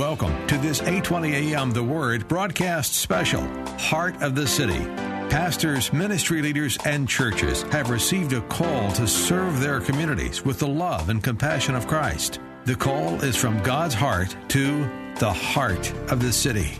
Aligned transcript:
Welcome 0.00 0.46
to 0.46 0.56
this 0.56 0.80
820 0.80 1.52
AM 1.52 1.72
The 1.72 1.84
Word 1.84 2.26
broadcast 2.26 2.94
special, 2.94 3.42
Heart 3.76 4.22
of 4.22 4.34
the 4.34 4.46
City. 4.46 4.82
Pastors, 5.28 5.92
ministry 5.92 6.40
leaders, 6.40 6.78
and 6.86 7.06
churches 7.06 7.64
have 7.64 7.90
received 7.90 8.32
a 8.32 8.40
call 8.40 8.90
to 8.92 9.06
serve 9.06 9.60
their 9.60 9.78
communities 9.78 10.42
with 10.42 10.58
the 10.58 10.66
love 10.66 11.10
and 11.10 11.22
compassion 11.22 11.74
of 11.74 11.86
Christ. 11.86 12.40
The 12.64 12.76
call 12.76 13.22
is 13.22 13.36
from 13.36 13.62
God's 13.62 13.92
heart 13.92 14.34
to 14.48 14.88
the 15.16 15.30
heart 15.30 15.92
of 16.10 16.22
the 16.22 16.32
city. 16.32 16.78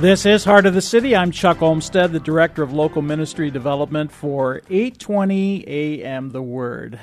This 0.00 0.24
is 0.24 0.46
Heart 0.46 0.64
of 0.64 0.72
the 0.72 0.80
City. 0.80 1.14
I'm 1.14 1.30
Chuck 1.30 1.60
Olmstead, 1.60 2.10
the 2.10 2.20
Director 2.20 2.62
of 2.62 2.72
Local 2.72 3.02
Ministry 3.02 3.50
Development 3.50 4.10
for 4.10 4.62
820 4.70 5.68
AM 5.68 6.30
The 6.30 6.40
Word. 6.40 6.98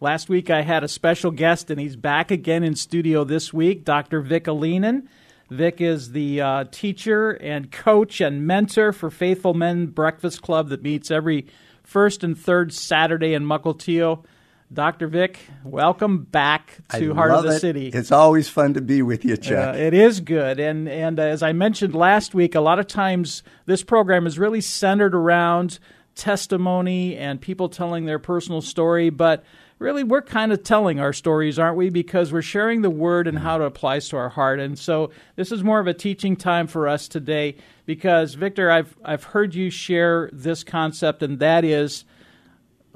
Last 0.00 0.28
week 0.28 0.48
I 0.48 0.62
had 0.62 0.84
a 0.84 0.88
special 0.88 1.32
guest, 1.32 1.72
and 1.72 1.80
he's 1.80 1.96
back 1.96 2.30
again 2.30 2.62
in 2.62 2.76
studio 2.76 3.24
this 3.24 3.52
week, 3.52 3.84
Dr. 3.84 4.20
Vic 4.20 4.44
Alinen. 4.44 5.08
Vic 5.50 5.80
is 5.80 6.12
the 6.12 6.40
uh, 6.40 6.64
teacher 6.70 7.32
and 7.32 7.72
coach 7.72 8.20
and 8.20 8.46
mentor 8.46 8.92
for 8.92 9.10
Faithful 9.10 9.54
Men 9.54 9.86
Breakfast 9.86 10.40
Club 10.40 10.68
that 10.68 10.84
meets 10.84 11.10
every 11.10 11.48
first 11.82 12.22
and 12.22 12.38
third 12.38 12.72
Saturday 12.72 13.34
in 13.34 13.44
Mukilteo. 13.44 14.24
Dr. 14.72 15.08
Vic, 15.08 15.40
welcome 15.64 16.22
back 16.22 16.78
to 16.90 17.10
I 17.10 17.14
Heart 17.14 17.30
of 17.32 17.42
the 17.42 17.56
it. 17.56 17.60
City. 17.60 17.88
It's 17.88 18.12
always 18.12 18.48
fun 18.48 18.74
to 18.74 18.80
be 18.80 19.02
with 19.02 19.24
you, 19.24 19.36
Chuck. 19.36 19.74
Uh, 19.74 19.78
it 19.78 19.94
is 19.94 20.20
good, 20.20 20.60
and 20.60 20.88
and 20.88 21.18
as 21.18 21.42
I 21.42 21.52
mentioned 21.52 21.96
last 21.96 22.34
week, 22.34 22.54
a 22.54 22.60
lot 22.60 22.78
of 22.78 22.86
times 22.86 23.42
this 23.66 23.82
program 23.82 24.28
is 24.28 24.38
really 24.38 24.60
centered 24.60 25.14
around 25.14 25.80
testimony 26.14 27.16
and 27.16 27.40
people 27.40 27.68
telling 27.68 28.04
their 28.04 28.18
personal 28.18 28.60
story, 28.60 29.08
but 29.08 29.42
really 29.78 30.04
we're 30.04 30.22
kind 30.22 30.52
of 30.52 30.62
telling 30.62 31.00
our 31.00 31.12
stories, 31.12 31.58
aren't 31.58 31.76
we? 31.76 31.90
Because 31.90 32.32
we're 32.32 32.42
sharing 32.42 32.82
the 32.82 32.90
word 32.90 33.26
and 33.26 33.38
how 33.38 33.60
it 33.60 33.66
applies 33.66 34.08
to 34.08 34.16
our 34.16 34.28
heart. 34.28 34.60
And 34.60 34.78
so 34.78 35.10
this 35.36 35.52
is 35.52 35.62
more 35.62 35.80
of 35.80 35.86
a 35.86 35.94
teaching 35.94 36.36
time 36.36 36.66
for 36.66 36.88
us 36.88 37.08
today 37.08 37.56
because 37.86 38.34
Victor, 38.34 38.70
I've 38.70 38.96
I've 39.04 39.24
heard 39.24 39.54
you 39.54 39.70
share 39.70 40.30
this 40.32 40.64
concept 40.64 41.22
and 41.22 41.38
that 41.38 41.64
is 41.64 42.04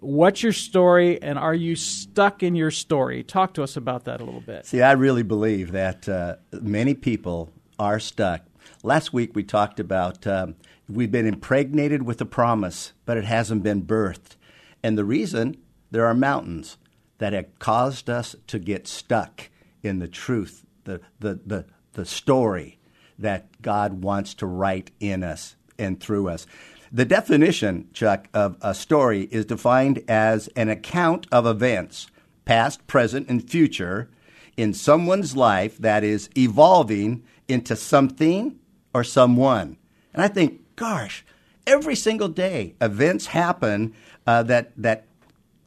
what's 0.02 0.42
your 0.42 0.52
story 0.52 1.22
and 1.22 1.38
are 1.38 1.54
you 1.54 1.76
stuck 1.76 2.42
in 2.42 2.54
your 2.54 2.70
story? 2.70 3.22
Talk 3.22 3.54
to 3.54 3.62
us 3.62 3.76
about 3.76 4.04
that 4.04 4.20
a 4.20 4.24
little 4.24 4.40
bit. 4.40 4.66
See, 4.66 4.82
I 4.82 4.92
really 4.92 5.22
believe 5.22 5.72
that 5.72 6.08
uh, 6.08 6.36
many 6.60 6.94
people 6.94 7.52
are 7.78 8.00
stuck. 8.00 8.42
Last 8.82 9.12
week 9.12 9.34
we 9.34 9.44
talked 9.44 9.78
about 9.78 10.26
um, 10.26 10.56
we've 10.88 11.12
been 11.12 11.26
impregnated 11.26 12.02
with 12.02 12.20
a 12.20 12.26
promise, 12.26 12.92
but 13.04 13.16
it 13.16 13.24
hasn't 13.24 13.62
been 13.62 13.82
birthed. 13.82 14.36
And 14.82 14.98
the 14.98 15.04
reason 15.04 15.56
there 15.92 16.06
are 16.06 16.14
mountains 16.14 16.78
that 17.18 17.32
have 17.32 17.58
caused 17.60 18.10
us 18.10 18.34
to 18.48 18.58
get 18.58 18.88
stuck 18.88 19.48
in 19.82 20.00
the 20.00 20.08
truth, 20.08 20.64
the, 20.84 21.00
the, 21.20 21.38
the, 21.46 21.64
the 21.92 22.04
story 22.04 22.78
that 23.18 23.62
God 23.62 24.02
wants 24.02 24.34
to 24.34 24.46
write 24.46 24.90
in 24.98 25.22
us 25.22 25.54
and 25.78 26.00
through 26.00 26.28
us. 26.28 26.46
The 26.90 27.04
definition, 27.04 27.88
Chuck, 27.92 28.28
of 28.34 28.56
a 28.60 28.74
story 28.74 29.28
is 29.30 29.44
defined 29.44 30.02
as 30.08 30.48
an 30.48 30.68
account 30.68 31.26
of 31.30 31.46
events, 31.46 32.08
past, 32.44 32.86
present, 32.86 33.28
and 33.28 33.48
future, 33.48 34.10
in 34.56 34.74
someone's 34.74 35.36
life 35.36 35.78
that 35.78 36.04
is 36.04 36.28
evolving 36.36 37.22
into 37.48 37.76
something 37.76 38.58
or 38.94 39.04
someone. 39.04 39.76
And 40.12 40.22
I 40.22 40.28
think, 40.28 40.60
gosh, 40.76 41.24
every 41.66 41.96
single 41.96 42.28
day 42.28 42.74
events 42.80 43.26
happen 43.26 43.94
uh, 44.26 44.42
that, 44.44 44.72
that 44.76 45.06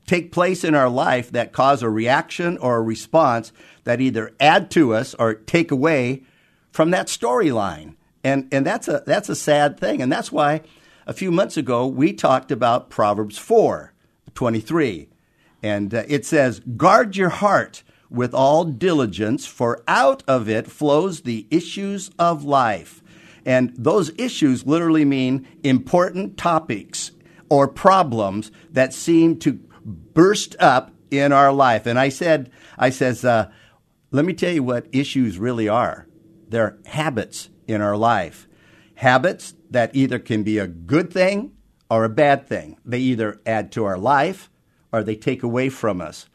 take 0.05 0.31
place 0.31 0.63
in 0.63 0.75
our 0.75 0.89
life 0.89 1.31
that 1.31 1.51
cause 1.51 1.81
a 1.81 1.89
reaction 1.89 2.57
or 2.57 2.77
a 2.77 2.81
response 2.81 3.51
that 3.83 4.01
either 4.01 4.33
add 4.39 4.69
to 4.71 4.93
us 4.93 5.13
or 5.16 5.33
take 5.33 5.71
away 5.71 6.23
from 6.71 6.91
that 6.91 7.07
storyline. 7.07 7.95
And, 8.23 8.47
and 8.51 8.66
that's, 8.66 8.88
a, 8.88 9.03
that's 9.05 9.29
a 9.29 9.35
sad 9.35 9.79
thing. 9.79 10.01
And 10.01 10.11
that's 10.11 10.31
why 10.31 10.61
a 11.05 11.13
few 11.13 11.31
months 11.31 11.57
ago 11.57 11.88
we 11.88 12.13
talked 12.13 12.51
about 12.51 12.89
Proverbs 12.89 13.38
4 13.38 13.93
23. 14.33 15.07
And 15.63 15.93
uh, 15.93 16.03
it 16.07 16.25
says, 16.25 16.59
Guard 16.75 17.16
your 17.16 17.29
heart 17.29 17.83
with 18.09 18.33
all 18.33 18.66
diligence, 18.66 19.45
for 19.45 19.83
out 19.87 20.23
of 20.27 20.49
it 20.49 20.67
flows 20.67 21.22
the 21.22 21.47
issues 21.49 22.11
of 22.19 22.43
life. 22.43 23.01
And 23.45 23.73
those 23.77 24.11
issues 24.17 24.66
literally 24.66 25.05
mean 25.05 25.47
important 25.63 26.37
topics 26.37 27.11
or 27.49 27.67
problems 27.67 28.51
that 28.72 28.93
seem 28.93 29.37
to 29.39 29.53
burst 30.16 30.56
up 30.59 30.92
in 31.12 31.31
our 31.31 31.53
life. 31.53 31.86
And 31.86 32.00
I 32.00 32.09
said, 32.09 32.50
I 32.80 32.90
says, 32.90 33.24
uh, 33.24 33.52
let 34.09 34.26
me 34.26 34.34
tell 34.34 34.52
you 34.52 34.64
what 34.64 34.88
issues 34.92 35.38
really 35.38 35.70
are. 35.70 36.08
They're 36.50 36.80
habits 36.86 37.50
in 37.68 37.81
our 37.81 37.96
life. 37.96 38.48
Habits 38.96 39.53
that 39.70 39.96
either 39.96 40.18
can 40.18 40.42
be 40.42 40.58
a 40.58 40.68
good 40.68 41.14
thing 41.14 41.52
or 41.90 42.03
a 42.03 42.09
bad 42.09 42.48
thing. 42.48 42.78
They 42.84 43.00
either 43.00 43.40
add 43.46 43.72
to 43.74 43.86
our 43.86 43.98
life 43.98 44.50
or 44.92 45.03
they 45.03 45.16
take 45.16 45.44
away 45.44 45.70
from 45.70 46.02
us. 46.02 46.28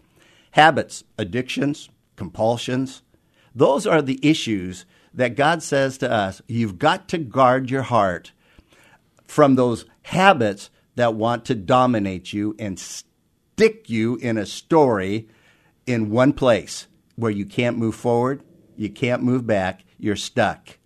Habits, 0.52 1.02
addictions, 1.18 1.88
compulsions, 2.16 3.02
those 3.54 3.86
are 3.86 4.02
the 4.02 4.20
issues 4.22 4.84
that 5.12 5.36
God 5.36 5.62
says 5.62 5.98
to 5.98 6.10
us 6.10 6.40
you've 6.46 6.78
got 6.78 7.08
to 7.08 7.18
guard 7.18 7.70
your 7.70 7.82
heart 7.82 8.32
from 9.26 9.54
those 9.54 9.84
habits 10.02 10.70
that 10.96 11.14
want 11.14 11.44
to 11.46 11.54
dominate 11.54 12.32
you 12.32 12.54
and 12.58 12.78
stick 13.60 13.90
you 13.90 14.16
in 14.22 14.38
a 14.38 14.46
story 14.46 15.28
in 15.86 16.08
one 16.08 16.32
place 16.32 16.86
where 17.16 17.30
you 17.30 17.44
can't 17.44 17.76
move 17.76 17.94
forward, 17.94 18.42
you 18.74 18.88
can't 18.88 19.22
move 19.22 19.46
back, 19.46 19.84
you're 19.98 20.16
stuck. 20.16 20.78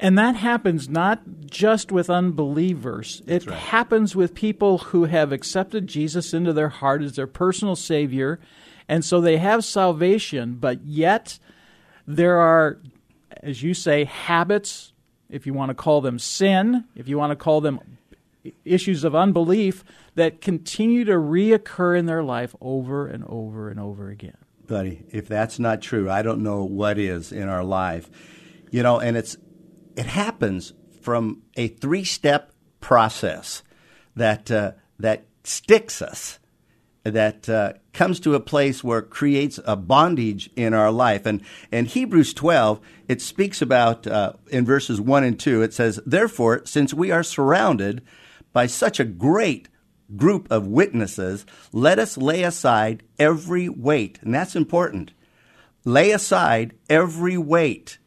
And 0.00 0.18
that 0.18 0.34
happens 0.34 0.88
not 0.88 1.20
just 1.46 1.92
with 1.92 2.10
unbelievers. 2.10 3.22
That's 3.26 3.44
it 3.44 3.50
right. 3.50 3.60
happens 3.60 4.16
with 4.16 4.34
people 4.34 4.78
who 4.78 5.04
have 5.04 5.30
accepted 5.30 5.86
Jesus 5.86 6.34
into 6.34 6.52
their 6.52 6.68
heart 6.68 7.00
as 7.00 7.14
their 7.14 7.28
personal 7.28 7.76
Savior. 7.76 8.40
And 8.88 9.04
so 9.04 9.20
they 9.20 9.36
have 9.36 9.64
salvation, 9.64 10.54
but 10.54 10.84
yet 10.84 11.38
there 12.08 12.38
are, 12.38 12.78
as 13.40 13.62
you 13.62 13.72
say, 13.72 14.02
habits, 14.02 14.92
if 15.30 15.46
you 15.46 15.54
want 15.54 15.68
to 15.68 15.76
call 15.76 16.00
them 16.00 16.18
sin, 16.18 16.86
if 16.96 17.06
you 17.06 17.18
want 17.18 17.30
to 17.30 17.36
call 17.36 17.60
them 17.60 17.78
issues 18.64 19.04
of 19.04 19.14
unbelief 19.14 19.84
that 20.18 20.40
continue 20.40 21.04
to 21.04 21.12
reoccur 21.12 21.98
in 21.98 22.06
their 22.06 22.22
life 22.22 22.54
over 22.60 23.06
and 23.06 23.24
over 23.24 23.70
and 23.70 23.80
over 23.80 24.10
again. 24.10 24.36
Buddy, 24.66 25.04
if 25.10 25.28
that's 25.28 25.58
not 25.58 25.80
true, 25.80 26.10
I 26.10 26.22
don't 26.22 26.42
know 26.42 26.64
what 26.64 26.98
is 26.98 27.32
in 27.32 27.48
our 27.48 27.64
life. 27.64 28.10
You 28.70 28.82
know, 28.82 29.00
and 29.00 29.16
it's 29.16 29.36
it 29.96 30.06
happens 30.06 30.74
from 31.00 31.42
a 31.56 31.68
three-step 31.68 32.52
process 32.80 33.62
that 34.16 34.50
uh, 34.50 34.72
that 34.98 35.24
sticks 35.44 36.02
us, 36.02 36.38
that 37.04 37.48
uh, 37.48 37.74
comes 37.92 38.20
to 38.20 38.34
a 38.34 38.40
place 38.40 38.84
where 38.84 38.98
it 38.98 39.10
creates 39.10 39.58
a 39.64 39.76
bondage 39.76 40.50
in 40.56 40.74
our 40.74 40.90
life. 40.90 41.24
And 41.24 41.42
in 41.72 41.86
Hebrews 41.86 42.34
12, 42.34 42.80
it 43.08 43.22
speaks 43.22 43.62
about 43.62 44.06
uh, 44.06 44.34
in 44.48 44.66
verses 44.66 45.00
1 45.00 45.24
and 45.24 45.40
2, 45.40 45.62
it 45.62 45.72
says, 45.72 45.98
Therefore, 46.04 46.62
since 46.66 46.92
we 46.92 47.10
are 47.10 47.22
surrounded 47.22 48.02
by 48.52 48.66
such 48.66 49.00
a 49.00 49.04
great 49.04 49.68
group 50.16 50.50
of 50.50 50.66
witnesses, 50.66 51.44
let 51.72 51.98
us 51.98 52.16
lay 52.16 52.42
aside 52.42 53.02
every 53.18 53.68
weight. 53.68 54.18
And 54.22 54.34
that's 54.34 54.56
important. 54.56 55.12
Lay 55.84 56.10
aside 56.10 56.74
every 56.88 57.36
weight 57.36 57.98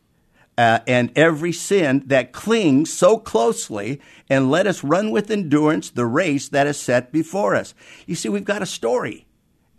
uh, 0.57 0.80
and 0.86 1.12
every 1.18 1.51
sin 1.51 2.03
that 2.07 2.33
clings 2.33 2.94
so 2.94 3.18
closely, 3.18 4.00
and 4.30 4.51
let 4.51 4.68
us 4.68 4.83
run 4.83 5.09
with 5.09 5.31
endurance 5.31 5.89
the 5.89 6.06
race 6.06 6.50
that 6.50 6.68
is 6.68 6.77
set 6.77 7.12
before 7.12 7.56
us. 7.56 7.74
You 8.06 8.15
see, 8.15 8.30
we've 8.30 8.45
got 8.45 8.62
a 8.62 8.68
story, 8.68 9.25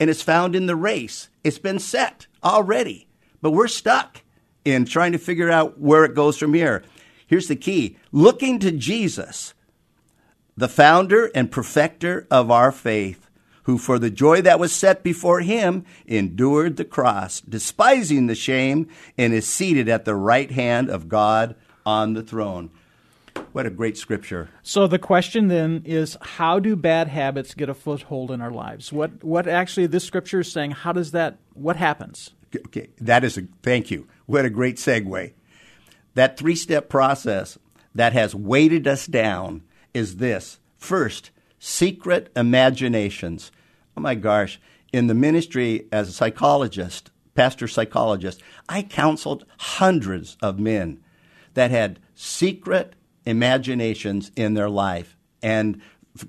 and 0.00 0.08
it's 0.10 0.22
found 0.22 0.56
in 0.56 0.66
the 0.66 0.74
race. 0.74 1.28
It's 1.44 1.58
been 1.58 1.78
set 1.78 2.26
already, 2.42 3.06
but 3.40 3.52
we're 3.52 3.68
stuck 3.68 4.22
in 4.64 4.84
trying 4.84 5.12
to 5.12 5.18
figure 5.18 5.50
out 5.50 5.78
where 5.78 6.04
it 6.04 6.14
goes 6.14 6.36
from 6.36 6.54
here. 6.54 6.82
Here's 7.26 7.48
the 7.48 7.56
key 7.56 7.96
looking 8.10 8.58
to 8.60 8.72
Jesus 8.72 9.54
the 10.56 10.68
founder 10.68 11.30
and 11.34 11.50
perfecter 11.50 12.26
of 12.30 12.50
our 12.50 12.72
faith, 12.72 13.28
who 13.64 13.78
for 13.78 13.98
the 13.98 14.10
joy 14.10 14.42
that 14.42 14.58
was 14.58 14.72
set 14.72 15.02
before 15.02 15.40
him 15.40 15.84
endured 16.06 16.76
the 16.76 16.84
cross, 16.84 17.40
despising 17.40 18.26
the 18.26 18.34
shame, 18.34 18.88
and 19.16 19.32
is 19.32 19.46
seated 19.46 19.88
at 19.88 20.04
the 20.04 20.14
right 20.14 20.50
hand 20.50 20.90
of 20.90 21.08
God 21.08 21.54
on 21.86 22.14
the 22.14 22.22
throne. 22.22 22.70
What 23.52 23.66
a 23.66 23.70
great 23.70 23.96
scripture. 23.96 24.50
So 24.62 24.86
the 24.86 24.98
question 24.98 25.48
then 25.48 25.82
is 25.84 26.16
how 26.20 26.58
do 26.58 26.76
bad 26.76 27.08
habits 27.08 27.54
get 27.54 27.68
a 27.68 27.74
foothold 27.74 28.30
in 28.30 28.40
our 28.40 28.50
lives? 28.50 28.92
What 28.92 29.22
what 29.24 29.46
actually 29.46 29.86
this 29.86 30.04
scripture 30.04 30.40
is 30.40 30.50
saying, 30.50 30.72
how 30.72 30.92
does 30.92 31.12
that 31.12 31.38
what 31.54 31.76
happens? 31.76 32.30
Okay, 32.54 32.88
that 33.00 33.24
is 33.24 33.38
a 33.38 33.42
thank 33.62 33.90
you. 33.90 34.06
What 34.26 34.44
a 34.44 34.50
great 34.50 34.76
segue. 34.76 35.32
That 36.14 36.36
three-step 36.36 36.88
process 36.90 37.58
that 37.94 38.12
has 38.12 38.34
weighted 38.34 38.86
us 38.86 39.06
down 39.06 39.62
is 39.94 40.16
this. 40.16 40.58
First, 40.76 41.30
secret 41.58 42.30
imaginations. 42.34 43.52
Oh 43.96 44.00
my 44.00 44.14
gosh, 44.14 44.60
in 44.92 45.06
the 45.06 45.14
ministry 45.14 45.86
as 45.92 46.08
a 46.08 46.12
psychologist, 46.12 47.10
pastor 47.34 47.68
psychologist, 47.68 48.42
I 48.68 48.82
counseled 48.82 49.44
hundreds 49.58 50.36
of 50.42 50.58
men 50.58 51.02
that 51.54 51.70
had 51.70 51.98
secret 52.14 52.94
imaginations 53.24 54.30
in 54.36 54.54
their 54.54 54.68
life 54.68 55.16
and 55.42 55.80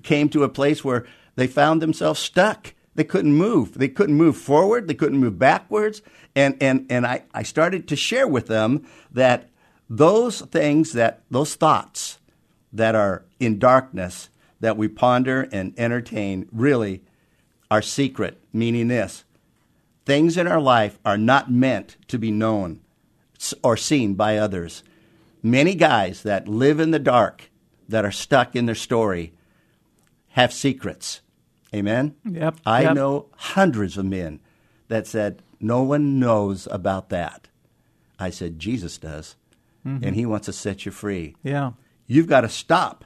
came 0.02 0.28
to 0.30 0.44
a 0.44 0.48
place 0.48 0.84
where 0.84 1.06
they 1.36 1.46
found 1.46 1.82
themselves 1.82 2.20
stuck. 2.20 2.74
They 2.94 3.04
couldn't 3.04 3.34
move. 3.34 3.74
They 3.74 3.88
couldn't 3.88 4.14
move 4.14 4.36
forward. 4.36 4.86
They 4.86 4.94
couldn't 4.94 5.18
move 5.18 5.38
backwards. 5.38 6.00
And, 6.36 6.56
and, 6.60 6.86
and 6.88 7.06
I, 7.06 7.24
I 7.34 7.42
started 7.42 7.88
to 7.88 7.96
share 7.96 8.28
with 8.28 8.46
them 8.46 8.86
that 9.10 9.50
those 9.90 10.40
things, 10.42 10.92
that 10.92 11.22
those 11.30 11.54
thoughts 11.54 12.18
that 12.72 12.94
are 12.94 13.24
in 13.44 13.58
darkness 13.58 14.28
that 14.60 14.76
we 14.76 14.88
ponder 14.88 15.48
and 15.52 15.74
entertain 15.78 16.48
really 16.52 17.02
are 17.70 17.82
secret, 17.82 18.40
meaning 18.52 18.88
this 18.88 19.24
things 20.04 20.36
in 20.36 20.46
our 20.46 20.60
life 20.60 20.98
are 21.04 21.16
not 21.16 21.50
meant 21.50 21.96
to 22.08 22.18
be 22.18 22.30
known 22.30 22.80
or 23.62 23.76
seen 23.76 24.14
by 24.14 24.36
others 24.36 24.82
many 25.44 25.74
guys 25.74 26.22
that 26.22 26.48
live 26.48 26.80
in 26.80 26.90
the 26.90 26.98
dark, 26.98 27.50
that 27.88 28.04
are 28.04 28.10
stuck 28.10 28.56
in 28.56 28.66
their 28.66 28.74
story, 28.74 29.34
have 30.30 30.52
secrets. 30.52 31.20
Amen? 31.72 32.16
Yep. 32.24 32.56
I 32.64 32.82
yep. 32.82 32.94
know 32.94 33.26
hundreds 33.36 33.98
of 33.98 34.06
men 34.06 34.40
that 34.88 35.06
said, 35.06 35.42
No 35.60 35.82
one 35.82 36.18
knows 36.18 36.66
about 36.70 37.10
that. 37.10 37.48
I 38.18 38.30
said, 38.30 38.58
Jesus 38.58 38.96
does. 38.96 39.36
Mm-hmm. 39.86 40.04
And 40.04 40.16
he 40.16 40.24
wants 40.24 40.46
to 40.46 40.52
set 40.52 40.86
you 40.86 40.92
free. 40.92 41.36
Yeah. 41.42 41.72
You've 42.06 42.26
got 42.26 42.40
to 42.40 42.48
stop 42.48 43.04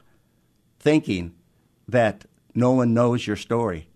thinking 0.79 1.33
that 1.87 2.25
no 2.55 2.71
one 2.71 2.93
knows 2.93 3.25
your 3.25 3.35
story. 3.35 3.89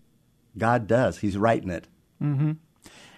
God 0.56 0.86
does. 0.86 1.18
He's 1.18 1.36
writing 1.36 1.70
it. 1.70 1.86
Mm-hmm. 2.22 2.52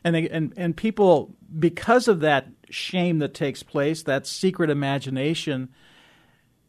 And, 0.05 0.15
they, 0.15 0.29
and 0.29 0.53
and 0.57 0.77
people 0.77 1.35
because 1.59 2.07
of 2.07 2.21
that 2.21 2.47
shame 2.71 3.19
that 3.19 3.35
takes 3.35 3.63
place, 3.63 4.05
that 4.05 4.27
secret 4.27 4.71
imagination 4.71 5.69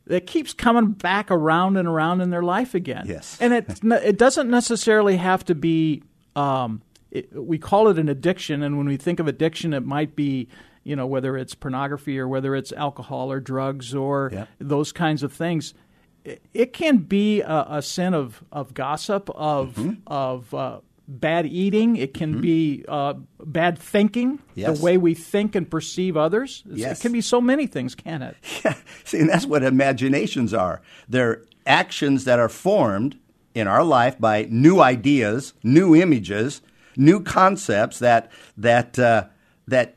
that 0.07 0.25
keeps 0.25 0.53
coming 0.53 0.91
back 0.91 1.29
around 1.29 1.77
and 1.77 1.87
around 1.87 2.21
in 2.21 2.29
their 2.29 2.41
life 2.41 2.73
again. 2.73 3.05
Yes. 3.07 3.37
And 3.39 3.53
it 3.53 3.79
it 3.83 4.17
doesn't 4.17 4.49
necessarily 4.49 5.17
have 5.17 5.45
to 5.45 5.55
be 5.55 6.03
um, 6.35 6.81
it, 7.11 7.31
we 7.33 7.57
call 7.57 7.87
it 7.89 7.99
an 7.99 8.09
addiction 8.09 8.63
and 8.63 8.77
when 8.77 8.87
we 8.87 8.97
think 8.97 9.19
of 9.19 9.27
addiction 9.27 9.73
it 9.73 9.85
might 9.85 10.15
be 10.15 10.47
you 10.83 10.95
know 10.95 11.07
whether 11.07 11.37
it's 11.37 11.55
pornography 11.55 12.19
or 12.19 12.27
whether 12.27 12.55
it's 12.55 12.71
alcohol 12.73 13.31
or 13.31 13.39
drugs 13.39 13.95
or 13.95 14.29
yep. 14.31 14.49
those 14.59 14.91
kinds 14.91 15.23
of 15.23 15.33
things 15.33 15.73
it, 16.53 16.73
can 16.73 16.97
be 16.97 17.41
a, 17.41 17.65
a, 17.69 17.81
sin 17.81 18.13
of, 18.13 18.43
of 18.51 18.73
gossip 18.73 19.29
of 19.35 19.75
mm-hmm. 19.75 19.93
of 20.07 20.53
uh, 20.53 20.79
bad 21.07 21.45
eating. 21.45 21.95
It 21.95 22.13
can 22.13 22.33
mm-hmm. 22.33 22.41
be 22.41 22.85
uh, 22.87 23.13
bad 23.39 23.79
thinking, 23.79 24.39
yes. 24.55 24.77
the 24.77 24.83
way 24.83 24.97
we 24.97 25.13
think 25.13 25.55
and 25.55 25.69
perceive 25.69 26.17
others. 26.17 26.63
Yes. 26.65 26.99
It 26.99 27.01
can 27.01 27.11
be 27.11 27.21
so 27.21 27.39
many 27.39 27.67
things, 27.67 27.95
can 27.95 28.21
it? 28.21 28.35
Yeah. 28.65 28.75
See, 29.05 29.19
and 29.19 29.29
that's 29.29 29.45
what 29.45 29.63
imaginations 29.63 30.53
are. 30.53 30.81
They're 31.07 31.43
actions 31.65 32.25
that 32.25 32.39
are 32.39 32.49
formed 32.49 33.17
in 33.53 33.67
our 33.67 33.83
life 33.83 34.19
by 34.19 34.47
new 34.49 34.81
ideas, 34.81 35.53
new 35.63 35.95
images, 35.95 36.61
new 36.95 37.21
concepts 37.21 37.99
that 37.99 38.31
that 38.57 38.97
uh, 38.97 39.25
that 39.67 39.95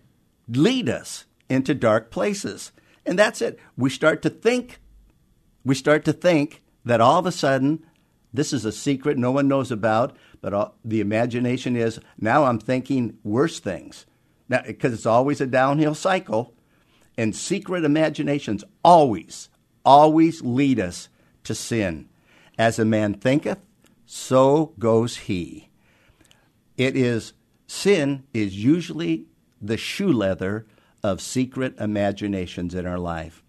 lead 0.48 0.88
us 0.88 1.24
into 1.48 1.74
dark 1.74 2.10
places. 2.10 2.72
And 3.06 3.18
that's 3.18 3.40
it. 3.40 3.58
We 3.76 3.90
start 3.90 4.22
to 4.22 4.30
think. 4.30 4.78
We 5.64 5.74
start 5.74 6.04
to 6.06 6.12
think 6.12 6.62
that 6.84 7.00
all 7.00 7.18
of 7.18 7.26
a 7.26 7.32
sudden 7.32 7.84
this 8.32 8.52
is 8.52 8.64
a 8.64 8.72
secret 8.72 9.18
no 9.18 9.32
one 9.32 9.48
knows 9.48 9.70
about 9.70 10.16
but 10.40 10.54
all, 10.54 10.74
the 10.84 11.00
imagination 11.00 11.76
is 11.76 12.00
now 12.18 12.44
I'm 12.44 12.58
thinking 12.58 13.18
worse 13.22 13.60
things. 13.60 14.06
Now, 14.48 14.62
because 14.66 14.92
it's 14.92 15.06
always 15.06 15.40
a 15.40 15.46
downhill 15.46 15.94
cycle, 15.94 16.54
and 17.16 17.36
secret 17.36 17.84
imaginations 17.84 18.64
always, 18.82 19.48
always 19.84 20.42
lead 20.42 20.80
us 20.80 21.08
to 21.44 21.54
sin. 21.54 22.08
As 22.58 22.78
a 22.78 22.84
man 22.84 23.14
thinketh, 23.14 23.58
so 24.06 24.72
goes 24.78 25.16
he. 25.18 25.68
It 26.76 26.96
is 26.96 27.32
sin 27.66 28.24
is 28.32 28.62
usually 28.62 29.26
the 29.60 29.76
shoe 29.76 30.12
leather 30.12 30.66
of 31.02 31.20
secret 31.20 31.78
imaginations 31.78 32.74
in 32.74 32.86
our 32.86 32.98
life. 32.98 33.42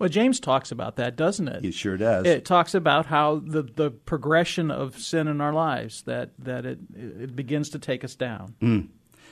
Well, 0.00 0.08
James 0.08 0.40
talks 0.40 0.72
about 0.72 0.96
that, 0.96 1.14
doesn't 1.14 1.46
it? 1.46 1.62
It 1.62 1.74
sure 1.74 1.98
does. 1.98 2.24
It 2.24 2.46
talks 2.46 2.74
about 2.74 3.04
how 3.04 3.42
the, 3.44 3.62
the 3.62 3.90
progression 3.90 4.70
of 4.70 4.98
sin 4.98 5.28
in 5.28 5.42
our 5.42 5.52
lives 5.52 6.02
that 6.04 6.30
that 6.38 6.64
it 6.64 6.78
it 6.96 7.36
begins 7.36 7.68
to 7.70 7.78
take 7.78 8.02
us 8.02 8.14
down. 8.14 8.54
Mm. 8.62 8.88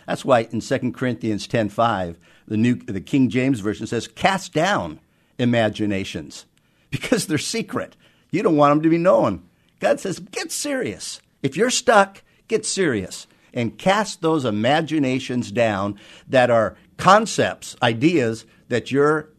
That's 0.06 0.26
why 0.26 0.40
in 0.50 0.60
2 0.60 0.92
Corinthians 0.92 1.48
10:5, 1.48 2.16
the 2.46 2.58
new 2.58 2.74
the 2.74 3.00
King 3.00 3.30
James 3.30 3.60
version 3.60 3.86
says 3.86 4.06
cast 4.08 4.52
down 4.52 5.00
imaginations 5.38 6.44
because 6.90 7.26
they're 7.26 7.38
secret. 7.38 7.96
You 8.30 8.42
don't 8.42 8.56
want 8.56 8.72
them 8.72 8.82
to 8.82 8.90
be 8.90 8.98
known. 8.98 9.48
God 9.80 10.00
says 10.00 10.18
get 10.18 10.52
serious. 10.52 11.22
If 11.42 11.56
you're 11.56 11.70
stuck, 11.70 12.22
get 12.46 12.66
serious 12.66 13.26
and 13.54 13.78
cast 13.78 14.20
those 14.20 14.44
imaginations 14.44 15.50
down 15.50 15.98
that 16.28 16.50
are 16.50 16.76
concepts, 16.98 17.74
ideas 17.82 18.44
that 18.68 18.90
you're 18.90 19.30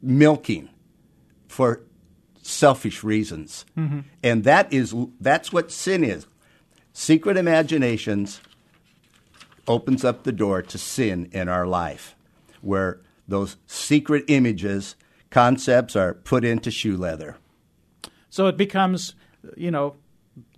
milking 0.00 0.68
for 1.56 1.80
selfish 2.42 3.02
reasons. 3.02 3.64
Mm-hmm. 3.78 4.00
And 4.22 4.44
that 4.44 4.70
is 4.70 4.94
that's 5.18 5.54
what 5.54 5.72
sin 5.72 6.04
is. 6.04 6.26
Secret 6.92 7.38
imaginations 7.38 8.42
opens 9.66 10.04
up 10.04 10.24
the 10.24 10.32
door 10.32 10.60
to 10.60 10.76
sin 10.76 11.30
in 11.32 11.48
our 11.48 11.66
life 11.66 12.14
where 12.60 13.00
those 13.26 13.56
secret 13.66 14.24
images, 14.28 14.96
concepts 15.30 15.96
are 15.96 16.12
put 16.12 16.44
into 16.44 16.70
shoe 16.70 16.98
leather. 16.98 17.38
So 18.28 18.48
it 18.48 18.58
becomes, 18.58 19.14
you 19.56 19.70
know, 19.70 19.96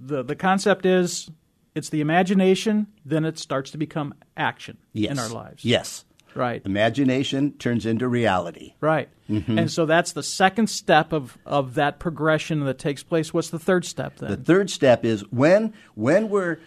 the 0.01 0.25
the 0.25 0.35
concept 0.35 0.85
is 0.85 1.31
it's 1.77 1.91
the 1.91 2.01
imagination, 2.01 2.89
then 3.05 3.25
it 3.25 3.39
starts 3.39 3.71
to 3.71 3.79
become 3.79 4.15
action 4.37 4.79
yes. 4.93 5.13
in 5.13 5.19
our 5.21 5.29
lives. 5.29 5.65
Yes. 5.65 6.05
Right. 6.39 6.63
Imagination 6.65 7.55
turns 7.59 7.85
into 7.85 8.07
reality. 8.07 8.75
Right. 8.81 9.09
Mm-hmm. 9.29 9.59
And 9.59 9.71
so 9.71 9.87
that's 9.87 10.13
the 10.13 10.23
second 10.23 10.71
step 10.71 11.13
of, 11.13 11.37
of 11.45 11.75
that 11.75 11.99
progression 11.99 12.65
that 12.65 12.79
takes 12.79 13.03
place. 13.03 13.35
What's 13.35 13.51
the 13.51 13.59
third 13.59 13.85
step 13.85 14.19
then? 14.19 14.31
The 14.31 14.37
third 14.37 14.71
step 14.71 15.05
is 15.05 15.23
when 15.33 15.75
when 15.97 16.29
we're 16.29 16.61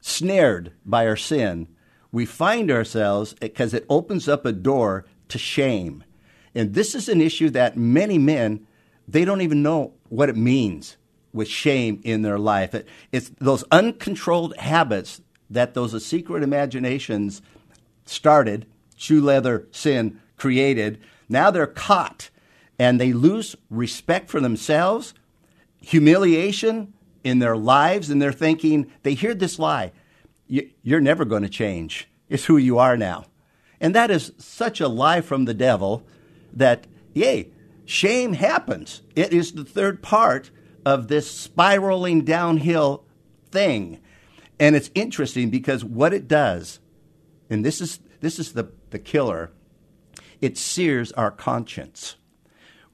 snared 0.00 0.72
by 0.86 1.06
our 1.06 1.16
sin, 1.16 1.68
we 2.12 2.24
find 2.24 2.70
ourselves 2.70 3.34
because 3.34 3.74
it 3.74 3.84
opens 3.90 4.26
up 4.26 4.46
a 4.46 4.52
door 4.52 5.04
to 5.28 5.36
shame. 5.36 6.02
And 6.54 6.72
this 6.72 6.94
is 6.94 7.06
an 7.10 7.20
issue 7.20 7.50
that 7.50 7.76
many 7.76 8.16
men 8.16 8.66
they 9.06 9.26
don't 9.26 9.42
even 9.42 9.62
know 9.62 9.92
what 10.08 10.30
it 10.30 10.36
means 10.36 10.96
with 11.34 11.46
shame 11.46 12.00
in 12.04 12.22
their 12.22 12.38
life. 12.38 12.74
It, 12.74 12.88
it's 13.12 13.30
those 13.38 13.64
uncontrolled 13.70 14.56
habits 14.56 15.20
that 15.50 15.74
those 15.74 16.02
secret 16.06 16.42
imaginations 16.42 17.42
started 18.06 18.64
shoe 18.96 19.20
leather 19.20 19.66
sin 19.70 20.20
created. 20.36 21.00
Now 21.28 21.50
they're 21.50 21.66
caught 21.66 22.30
and 22.78 23.00
they 23.00 23.12
lose 23.12 23.56
respect 23.70 24.30
for 24.30 24.40
themselves, 24.40 25.14
humiliation 25.80 26.92
in 27.22 27.38
their 27.38 27.56
lives, 27.56 28.10
and 28.10 28.20
they're 28.20 28.32
thinking, 28.32 28.90
they 29.02 29.14
hear 29.14 29.34
this 29.34 29.58
lie 29.58 29.92
you're 30.46 31.00
never 31.00 31.24
going 31.24 31.42
to 31.42 31.48
change. 31.48 32.08
It's 32.28 32.44
who 32.44 32.56
you 32.56 32.78
are 32.78 32.96
now. 32.96 33.24
And 33.80 33.94
that 33.94 34.10
is 34.10 34.32
such 34.38 34.80
a 34.80 34.88
lie 34.88 35.20
from 35.20 35.44
the 35.44 35.54
devil 35.54 36.06
that, 36.52 36.86
yay, 37.12 37.50
shame 37.84 38.34
happens. 38.34 39.02
It 39.16 39.32
is 39.32 39.52
the 39.52 39.64
third 39.64 40.02
part 40.02 40.50
of 40.84 41.08
this 41.08 41.30
spiraling 41.30 42.24
downhill 42.24 43.04
thing. 43.50 44.00
And 44.60 44.76
it's 44.76 44.90
interesting 44.94 45.50
because 45.50 45.84
what 45.84 46.14
it 46.14 46.28
does, 46.28 46.78
and 47.50 47.64
this 47.64 47.80
is 47.80 48.00
this 48.20 48.38
is 48.38 48.52
the, 48.52 48.70
the 48.94 48.98
killer. 49.00 49.50
It 50.40 50.56
sears 50.56 51.10
our 51.12 51.32
conscience. 51.32 52.14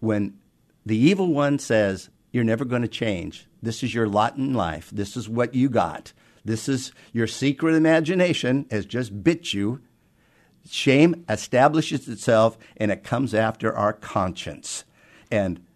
When 0.00 0.38
the 0.84 0.96
evil 0.96 1.28
one 1.28 1.58
says, 1.58 2.08
You're 2.32 2.42
never 2.42 2.64
going 2.64 2.82
to 2.82 2.88
change, 2.88 3.46
this 3.62 3.82
is 3.82 3.94
your 3.94 4.08
lot 4.08 4.36
in 4.36 4.54
life, 4.54 4.90
this 4.90 5.14
is 5.16 5.28
what 5.28 5.54
you 5.54 5.68
got, 5.68 6.12
This 6.42 6.68
is 6.68 6.92
your 7.12 7.26
secret 7.26 7.74
imagination 7.74 8.66
has 8.70 8.86
just 8.86 9.22
bit 9.22 9.52
you. 9.52 9.82
Shame 10.68 11.24
establishes 11.28 12.08
itself 12.08 12.56
and 12.78 12.90
it 12.90 13.04
comes 13.04 13.34
after 13.34 13.74
our 13.74 13.92
conscience. 13.92 14.84
And 15.30 15.66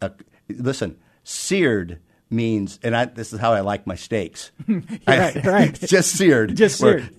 uh, 0.00 0.10
listen, 0.48 0.96
seared 1.24 1.98
means, 2.30 2.78
and 2.82 2.96
I, 2.96 3.06
this 3.06 3.32
is 3.32 3.40
how 3.40 3.52
I 3.52 3.60
like 3.60 3.86
my 3.86 3.96
steaks. 3.96 4.52
right, 5.06 5.44
right. 5.44 5.74
just 5.80 6.16
seared. 6.16 6.56
Just 6.56 6.78
seared. 6.78 7.10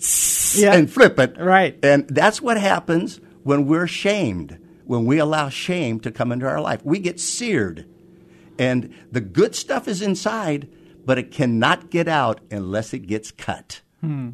Yeah. 0.61 0.73
And 0.73 0.91
flip 0.91 1.19
it. 1.19 1.37
Right. 1.37 1.77
And 1.83 2.07
that's 2.07 2.41
what 2.41 2.57
happens 2.57 3.19
when 3.43 3.67
we're 3.67 3.87
shamed, 3.87 4.57
when 4.85 5.05
we 5.05 5.19
allow 5.19 5.49
shame 5.49 5.99
to 6.01 6.11
come 6.11 6.31
into 6.31 6.47
our 6.47 6.61
life. 6.61 6.83
We 6.83 6.99
get 6.99 7.19
seared. 7.19 7.87
And 8.57 8.93
the 9.11 9.21
good 9.21 9.55
stuff 9.55 9.87
is 9.87 10.01
inside, 10.01 10.69
but 11.05 11.17
it 11.17 11.31
cannot 11.31 11.89
get 11.89 12.07
out 12.07 12.41
unless 12.51 12.93
it 12.93 13.07
gets 13.07 13.31
cut. 13.31 13.81
Hmm. 14.01 14.31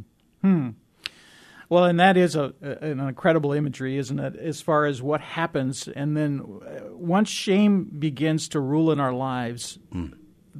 Well, 1.70 1.84
and 1.84 2.00
that 2.00 2.16
is 2.16 2.36
a, 2.36 2.54
an 2.62 3.00
incredible 3.02 3.52
imagery, 3.52 3.98
isn't 3.98 4.20
it? 4.20 4.36
As 4.38 4.62
far 4.62 4.86
as 4.86 5.02
what 5.02 5.20
happens, 5.20 5.88
and 5.90 6.16
then 6.16 6.42
uh, 6.66 6.94
once 6.94 7.30
shame 7.30 7.84
begins 8.00 8.48
to 8.50 8.60
rule 8.62 8.92
in 8.92 9.02
our 9.02 9.12
lives, 9.12 9.78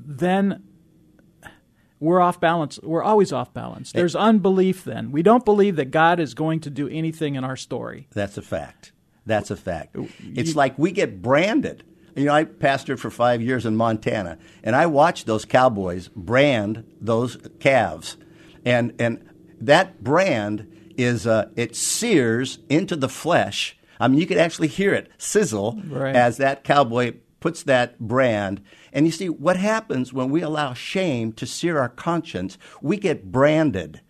then 0.06 0.64
we're 2.00 2.20
off 2.22 2.40
balance. 2.40 2.80
We're 2.84 3.04
always 3.04 3.32
off 3.34 3.54
balance. 3.54 3.92
There's 3.92 4.16
unbelief. 4.16 4.84
Then 4.84 5.12
we 5.12 5.24
don't 5.24 5.44
believe 5.46 5.76
that 5.78 5.92
God 5.92 6.20
is 6.20 6.34
going 6.34 6.60
to 6.62 6.70
do 6.70 6.88
anything 6.88 7.36
in 7.36 7.44
our 7.44 7.56
story. 7.56 8.08
That's 8.14 8.38
a 8.38 8.42
fact. 8.42 8.92
That's 9.26 9.52
a 9.52 9.58
fact. 9.58 9.96
It's 10.36 10.56
like 10.56 10.78
we 10.78 10.92
get 10.92 11.22
branded. 11.22 11.84
You 12.16 12.26
know, 12.26 12.34
I 12.34 12.46
pastored 12.46 13.00
for 13.00 13.10
five 13.12 13.42
years 13.42 13.66
in 13.66 13.76
Montana, 13.76 14.38
and 14.64 14.76
I 14.76 14.86
watched 14.88 15.26
those 15.28 15.46
cowboys 15.46 16.08
brand 16.16 16.84
those 17.02 17.38
calves, 17.60 18.18
and 18.66 18.94
and 19.00 19.28
that 19.62 20.04
brand 20.04 20.68
is 20.98 21.28
uh, 21.28 21.50
it 21.56 21.76
sears 21.76 22.60
into 22.70 22.96
the 22.96 23.10
flesh. 23.10 23.78
I 24.00 24.08
mean, 24.08 24.20
you 24.20 24.26
could 24.28 24.38
actually 24.38 24.68
hear 24.68 24.94
it 24.94 25.12
sizzle 25.18 25.80
Right. 25.88 26.16
as 26.16 26.38
that 26.38 26.64
cowboy 26.64 27.16
puts 27.40 27.64
that 27.64 28.00
brand. 28.00 28.62
And 28.98 29.06
you 29.06 29.12
see, 29.12 29.30
what 29.30 29.58
happens 29.58 30.12
when 30.12 30.32
we 30.32 30.42
allow 30.42 30.74
shame 30.74 31.32
to 31.34 31.46
sear 31.46 31.78
our 31.78 31.88
conscience? 31.88 32.58
We 32.82 32.98
get 32.98 33.32
branded 33.32 34.02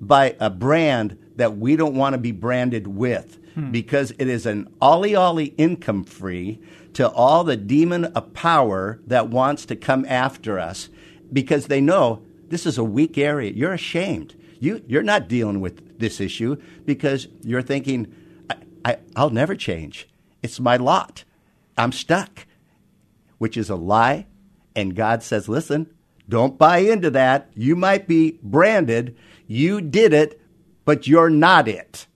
by 0.00 0.34
a 0.40 0.50
brand 0.50 1.16
that 1.36 1.58
we 1.58 1.76
don't 1.76 1.94
want 1.94 2.14
to 2.14 2.18
be 2.18 2.32
branded 2.32 2.88
with 2.88 3.38
hmm. 3.54 3.70
because 3.70 4.10
it 4.18 4.26
is 4.26 4.44
an 4.44 4.66
ollie 4.80 5.14
ollie 5.14 5.54
income 5.58 6.02
free 6.02 6.60
to 6.94 7.08
all 7.08 7.44
the 7.44 7.56
demon 7.56 8.06
of 8.06 8.34
power 8.34 9.00
that 9.06 9.28
wants 9.28 9.64
to 9.66 9.76
come 9.76 10.04
after 10.08 10.58
us 10.58 10.88
because 11.32 11.68
they 11.68 11.80
know 11.80 12.24
this 12.48 12.66
is 12.66 12.78
a 12.78 12.82
weak 12.82 13.16
area. 13.16 13.52
You're 13.52 13.72
ashamed. 13.72 14.34
You, 14.58 14.82
you're 14.88 15.04
not 15.04 15.28
dealing 15.28 15.60
with 15.60 16.00
this 16.00 16.20
issue 16.20 16.60
because 16.84 17.28
you're 17.42 17.62
thinking, 17.62 18.12
I, 18.50 18.56
I, 18.84 18.96
I'll 19.14 19.30
never 19.30 19.54
change. 19.54 20.08
It's 20.42 20.58
my 20.58 20.78
lot. 20.78 21.22
I'm 21.78 21.92
stuck, 21.92 22.44
which 23.38 23.56
is 23.56 23.70
a 23.70 23.76
lie. 23.76 24.26
And 24.74 24.94
God 24.94 25.22
says, 25.22 25.48
listen, 25.48 25.88
don't 26.28 26.58
buy 26.58 26.78
into 26.78 27.10
that. 27.10 27.50
You 27.54 27.76
might 27.76 28.08
be 28.08 28.38
branded. 28.42 29.16
You 29.46 29.80
did 29.80 30.12
it, 30.12 30.40
but 30.84 31.06
you're 31.06 31.30
not 31.30 31.68
it. 31.68 32.06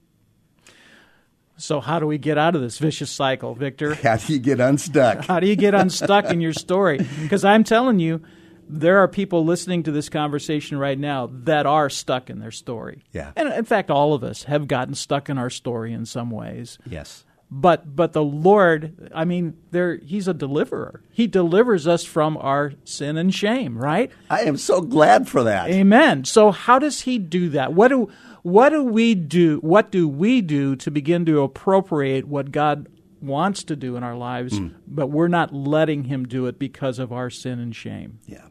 So 1.57 1.79
how 1.81 1.99
do 1.99 2.05
we 2.05 2.17
get 2.17 2.37
out 2.37 2.55
of 2.55 2.61
this 2.61 2.77
vicious 2.77 3.09
cycle, 3.09 3.55
Victor? 3.55 3.95
How 4.03 4.17
do 4.17 4.31
you 4.31 4.37
get 4.39 4.59
unstuck? 4.59 5.25
How 5.25 5.39
do 5.39 5.47
you 5.47 5.55
get 5.55 5.73
unstuck 5.73 6.25
in 6.25 6.39
your 6.39 6.53
story? 6.53 6.99
Because 7.21 7.43
I'm 7.43 7.63
telling 7.63 7.99
you, 7.99 8.21
there 8.69 8.99
are 8.99 9.07
people 9.07 9.43
listening 9.43 9.81
to 9.83 9.91
this 9.91 10.07
conversation 10.07 10.77
right 10.77 10.99
now 10.99 11.29
that 11.31 11.65
are 11.65 11.89
stuck 11.89 12.29
in 12.29 12.39
their 12.39 12.51
story. 12.51 13.03
Yeah. 13.11 13.31
And 13.35 13.51
in 13.51 13.65
fact, 13.65 13.89
all 13.89 14.13
of 14.13 14.23
us 14.23 14.43
have 14.43 14.67
gotten 14.67 14.93
stuck 14.93 15.29
in 15.29 15.37
our 15.39 15.49
story 15.49 15.93
in 15.93 16.05
some 16.05 16.29
ways. 16.29 16.77
yes. 16.85 17.23
But 17.49 17.95
but 17.95 18.11
the 18.11 18.23
Lord, 18.23 19.09
I 19.15 19.23
mean, 19.23 19.57
there 19.71 19.95
he's 19.97 20.27
a 20.27 20.33
deliverer. 20.33 21.01
He 21.11 21.27
delivers 21.27 21.87
us 21.87 22.03
from 22.03 22.35
our 22.37 22.73
sin 22.83 23.15
and 23.15 23.33
shame, 23.33 23.77
right? 23.77 24.11
I 24.29 24.41
am 24.41 24.57
so 24.57 24.81
glad 24.81 25.29
for 25.29 25.43
that. 25.43 25.69
Amen. 25.69 26.25
So 26.25 26.51
how 26.51 26.77
does 26.77 27.01
he 27.01 27.17
do 27.17 27.49
that? 27.49 27.71
What 27.71 27.87
do 27.87 28.09
what 28.43 28.69
do 28.69 28.83
we 28.83 29.15
do? 29.15 29.59
What 29.59 29.91
do 29.91 30.09
we 30.09 30.41
do 30.41 30.75
to 30.77 30.91
begin 30.91 31.25
to 31.25 31.41
appropriate 31.41 32.27
what 32.27 32.51
God 32.51 32.87
wants 33.21 33.63
to 33.63 33.75
do 33.75 33.95
in 33.95 34.03
our 34.03 34.15
lives, 34.15 34.57
hmm. 34.57 34.69
but 34.85 35.07
we're 35.07 35.27
not 35.27 35.53
letting 35.53 36.05
him 36.05 36.27
do 36.27 36.45
it 36.47 36.59
because 36.59 36.99
of 36.99 37.11
our 37.11 37.29
sin 37.29 37.59
and 37.59 37.75
shame? 37.75 38.19
Yeah. 38.25 38.47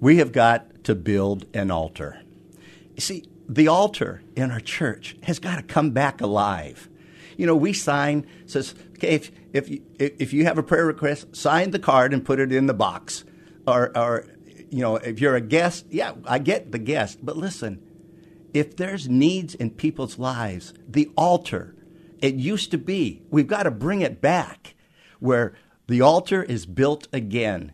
We 0.00 0.18
have 0.18 0.32
got 0.32 0.84
to 0.84 0.94
build 0.94 1.46
an 1.54 1.70
altar. 1.70 2.20
You 2.94 3.00
see, 3.00 3.24
the 3.48 3.68
altar 3.68 4.22
in 4.36 4.50
our 4.50 4.60
church 4.60 5.16
has 5.22 5.38
got 5.38 5.56
to 5.56 5.62
come 5.62 5.90
back 5.90 6.20
alive. 6.20 6.88
You 7.36 7.46
know, 7.46 7.56
we 7.56 7.72
sign 7.72 8.26
says, 8.46 8.74
okay, 8.92 9.14
if 9.14 9.30
if 9.52 9.68
you, 9.68 9.82
if 9.98 10.32
you 10.32 10.44
have 10.44 10.58
a 10.58 10.62
prayer 10.62 10.86
request, 10.86 11.36
sign 11.36 11.70
the 11.70 11.78
card 11.78 12.12
and 12.12 12.24
put 12.24 12.40
it 12.40 12.52
in 12.52 12.66
the 12.66 12.74
box. 12.74 13.24
Or 13.66 13.96
or 13.96 14.26
you 14.70 14.80
know, 14.80 14.96
if 14.96 15.20
you're 15.20 15.36
a 15.36 15.40
guest, 15.40 15.86
yeah, 15.90 16.14
I 16.26 16.38
get 16.38 16.72
the 16.72 16.78
guest, 16.78 17.18
but 17.22 17.36
listen, 17.36 17.80
if 18.52 18.76
there's 18.76 19.08
needs 19.08 19.54
in 19.54 19.70
people's 19.70 20.18
lives, 20.18 20.74
the 20.88 21.10
altar, 21.16 21.74
it 22.20 22.34
used 22.34 22.70
to 22.70 22.78
be, 22.78 23.22
we've 23.30 23.46
got 23.46 23.64
to 23.64 23.70
bring 23.70 24.00
it 24.00 24.20
back 24.20 24.74
where 25.20 25.54
the 25.86 26.00
altar 26.00 26.42
is 26.42 26.66
built 26.66 27.06
again 27.12 27.72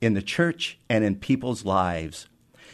in 0.00 0.14
the 0.14 0.22
church 0.22 0.78
and 0.88 1.04
in 1.04 1.16
people's 1.16 1.64
lives. 1.64 2.28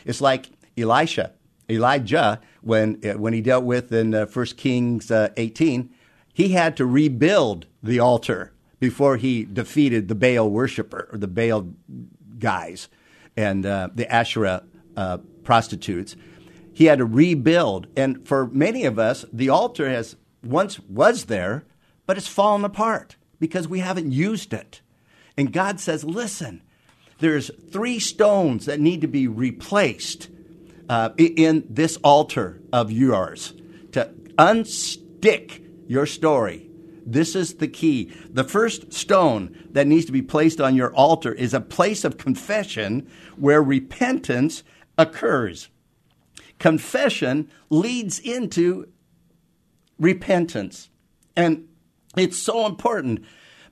It's 0.04 0.20
like 0.20 0.50
Elisha, 0.76 1.32
Elijah, 1.68 2.40
when, 2.60 2.94
when 3.18 3.32
he 3.32 3.40
dealt 3.40 3.64
with 3.64 3.92
in 3.92 4.14
uh, 4.14 4.26
1 4.26 4.46
Kings 4.56 5.10
uh, 5.10 5.30
18, 5.36 5.90
he 6.34 6.50
had 6.50 6.76
to 6.76 6.84
rebuild 6.84 7.66
the 7.82 8.00
altar 8.00 8.52
before 8.80 9.16
he 9.16 9.44
defeated 9.44 10.08
the 10.08 10.14
Baal 10.14 10.50
worshiper 10.50 11.08
or 11.10 11.16
the 11.16 11.28
Baal 11.28 11.68
guys 12.38 12.88
and 13.36 13.64
uh, 13.64 13.88
the 13.94 14.12
Asherah 14.12 14.64
uh, 14.96 15.18
prostitutes. 15.44 16.16
He 16.72 16.86
had 16.86 16.98
to 16.98 17.04
rebuild, 17.04 17.86
and 17.96 18.26
for 18.26 18.48
many 18.48 18.84
of 18.84 18.98
us, 18.98 19.24
the 19.32 19.48
altar 19.48 19.88
has 19.88 20.16
once 20.42 20.80
was 20.80 21.26
there, 21.26 21.64
but 22.04 22.18
it's 22.18 22.28
fallen 22.28 22.64
apart 22.64 23.16
because 23.38 23.68
we 23.68 23.78
haven't 23.78 24.10
used 24.10 24.52
it. 24.52 24.80
And 25.36 25.52
God 25.52 25.78
says, 25.78 26.04
"Listen, 26.04 26.62
there's 27.20 27.50
three 27.70 28.00
stones 28.00 28.66
that 28.66 28.80
need 28.80 29.00
to 29.02 29.06
be 29.06 29.28
replaced 29.28 30.28
uh, 30.88 31.10
in 31.16 31.64
this 31.70 31.96
altar 31.98 32.60
of 32.72 32.90
yours 32.90 33.54
to 33.92 34.10
unstick 34.36 35.63
your 35.86 36.06
story. 36.06 36.68
This 37.06 37.34
is 37.34 37.56
the 37.56 37.68
key. 37.68 38.12
The 38.30 38.44
first 38.44 38.92
stone 38.92 39.56
that 39.70 39.86
needs 39.86 40.06
to 40.06 40.12
be 40.12 40.22
placed 40.22 40.60
on 40.60 40.74
your 40.74 40.94
altar 40.94 41.32
is 41.32 41.52
a 41.52 41.60
place 41.60 42.04
of 42.04 42.16
confession 42.16 43.10
where 43.36 43.62
repentance 43.62 44.62
occurs. 44.96 45.68
Confession 46.58 47.50
leads 47.68 48.18
into 48.18 48.88
repentance. 49.98 50.88
And 51.36 51.68
it's 52.16 52.38
so 52.38 52.64
important. 52.66 53.24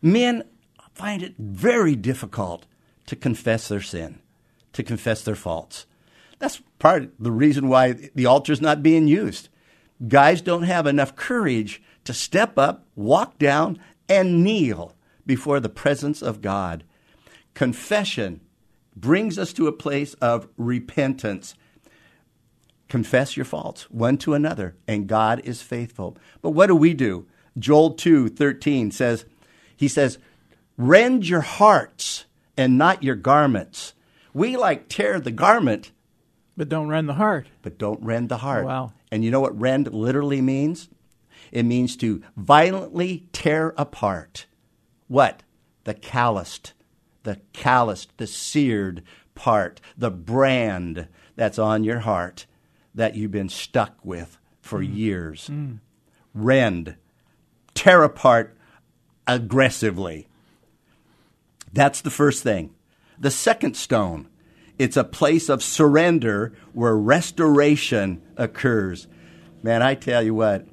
Men 0.03 0.45
find 0.95 1.23
it 1.23 1.35
very 1.39 1.97
difficult 1.97 2.67
to 3.07 3.17
confess 3.17 3.69
their 3.69 3.81
sin, 3.81 4.21
to 4.73 4.83
confess 4.83 5.23
their 5.23 5.35
faults. 5.35 5.87
That's 6.39 6.61
part 6.79 7.05
of 7.05 7.11
the 7.19 7.31
reason 7.31 7.69
why 7.69 8.11
the 8.15 8.27
altar 8.27 8.53
is 8.53 8.61
not 8.61 8.83
being 8.83 9.07
used. 9.07 9.49
Guys 10.09 10.43
don't 10.43 10.65
have 10.65 10.87
enough 10.87 11.15
courage 11.15 11.81
to 12.05 12.13
step 12.15 12.59
up, 12.59 12.87
walk 12.95 13.39
down, 13.39 13.79
and 14.09 14.43
kneel 14.43 14.95
before 15.27 15.61
the 15.61 15.69
presence 15.69 16.21
of 16.23 16.41
God. 16.43 16.85
Confession 17.55 18.41
brings 18.97 19.39
us 19.39 19.53
to 19.55 19.67
a 19.67 19.73
place 19.73 20.15
of 20.15 20.49
repentance 20.57 21.55
confess 22.89 23.37
your 23.39 23.45
faults 23.47 23.91
one 23.91 24.19
to 24.19 24.35
another 24.35 24.77
and 24.87 25.07
god 25.07 25.41
is 25.45 25.63
faithful 25.63 26.15
but 26.43 26.51
what 26.51 26.67
do 26.67 26.77
we 26.77 26.93
do 26.93 27.27
joel 27.59 27.93
2 27.95 28.29
13 28.29 28.91
says 28.91 29.25
he 29.75 29.89
says 29.89 30.19
rend 30.77 31.27
your 31.27 31.41
hearts 31.41 32.27
and 32.55 32.77
not 32.77 33.03
your 33.03 33.15
garments 33.15 33.95
we 34.35 34.59
like 34.59 34.89
tear 34.89 35.19
the 35.21 35.31
garment 35.31 35.91
But 36.55 36.69
don't 36.69 36.89
rend 36.89 37.09
the 37.09 37.15
heart. 37.15 37.47
but 37.63 37.79
don't 37.79 38.03
rend 38.03 38.29
the 38.29 38.37
heart 38.39 38.67
Wow. 38.67 38.93
and 39.11 39.25
you 39.25 39.31
know 39.31 39.41
what 39.41 39.59
rend 39.59 39.91
literally 39.95 40.43
means 40.43 40.91
it 41.53 41.65
means 41.65 41.97
to 41.99 42.23
violently 42.37 43.29
tear 43.33 43.75
apart. 43.77 44.47
What? 45.07 45.43
The 45.85 45.95
calloused 45.95 46.73
the 47.23 47.41
calloused 47.53 48.17
the 48.17 48.27
seared 48.27 49.03
part 49.35 49.81
the 49.97 50.11
brand 50.11 51.09
that's 51.37 51.59
on 51.59 51.85
your 51.85 52.01
heart 52.01 52.47
that 52.95 53.15
you've 53.15 53.31
been 53.31 53.49
stuck 53.49 53.97
with 54.05 54.39
for 54.61 54.81
mm. 54.81 54.95
years. 54.95 55.49
Mm. 55.51 55.79
Rend. 56.35 56.97
Tear 57.75 58.03
apart 58.03 58.57
aggressively. 59.27 60.29
That's 61.73 62.03
the 62.03 62.11
first 62.11 62.43
thing. 62.43 62.75
The 63.19 63.31
second 63.31 63.77
stone 63.77 64.29
It's 64.79 64.97
a 64.97 65.05
place 65.05 65.49
of 65.49 65.63
surrender 65.63 66.55
where 66.73 66.97
restoration 66.97 68.21
occurs. 68.37 69.07
Man, 69.63 69.81
I 69.81 69.95
tell 69.95 70.23
you 70.23 70.35
what, 70.35 70.67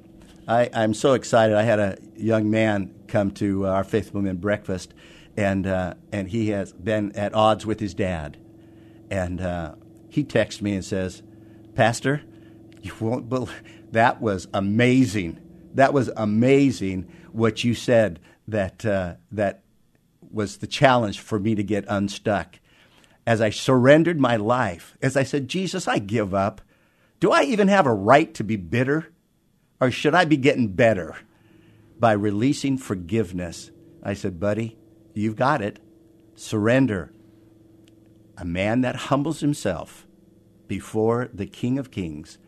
I, 0.46 0.70
I'm 0.72 0.94
so 0.94 1.14
excited. 1.14 1.56
I 1.56 1.62
had 1.62 1.78
a 1.78 1.98
young 2.16 2.50
man 2.50 2.94
come 3.08 3.30
to 3.32 3.66
our 3.66 3.84
Faithful 3.84 4.22
Men 4.22 4.36
breakfast, 4.36 4.94
and, 5.36 5.66
uh, 5.66 5.94
and 6.12 6.28
he 6.28 6.48
has 6.48 6.72
been 6.72 7.12
at 7.12 7.34
odds 7.34 7.66
with 7.66 7.80
his 7.80 7.94
dad. 7.94 8.36
And 9.10 9.40
uh, 9.40 9.74
he 10.08 10.24
texts 10.24 10.62
me 10.62 10.74
and 10.74 10.84
says, 10.84 11.22
Pastor, 11.74 12.22
you 12.82 12.92
won't 13.00 13.28
believe 13.28 13.62
that 13.92 14.20
was 14.20 14.48
amazing. 14.52 15.40
That 15.74 15.92
was 15.92 16.10
amazing 16.16 17.10
what 17.32 17.64
you 17.64 17.74
said 17.74 18.20
that, 18.48 18.84
uh, 18.84 19.14
that 19.32 19.62
was 20.32 20.58
the 20.58 20.66
challenge 20.66 21.20
for 21.20 21.38
me 21.38 21.54
to 21.54 21.62
get 21.62 21.84
unstuck. 21.88 22.58
As 23.26 23.40
I 23.40 23.50
surrendered 23.50 24.18
my 24.18 24.36
life, 24.36 24.96
as 25.02 25.16
I 25.16 25.22
said, 25.22 25.48
Jesus, 25.48 25.86
I 25.86 25.98
give 25.98 26.34
up. 26.34 26.60
Do 27.20 27.30
I 27.30 27.42
even 27.42 27.68
have 27.68 27.86
a 27.86 27.94
right 27.94 28.32
to 28.34 28.42
be 28.42 28.56
bitter? 28.56 29.12
Or 29.80 29.90
should 29.90 30.14
I 30.14 30.24
be 30.24 30.36
getting 30.36 30.68
better 30.68 31.16
by 31.98 32.12
releasing 32.12 32.76
forgiveness? 32.76 33.70
I 34.02 34.14
said, 34.14 34.38
buddy, 34.38 34.78
you've 35.14 35.36
got 35.36 35.62
it. 35.62 35.78
Surrender. 36.34 37.12
A 38.36 38.44
man 38.44 38.82
that 38.82 38.96
humbles 38.96 39.40
himself 39.40 40.06
before 40.66 41.28
the 41.32 41.46
King 41.46 41.78
of 41.78 41.90
Kings 41.90 42.38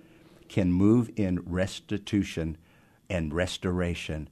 can 0.49 0.73
move 0.73 1.11
in 1.17 1.41
restitution 1.47 2.57
and 3.09 3.35
restoration. 3.35 4.29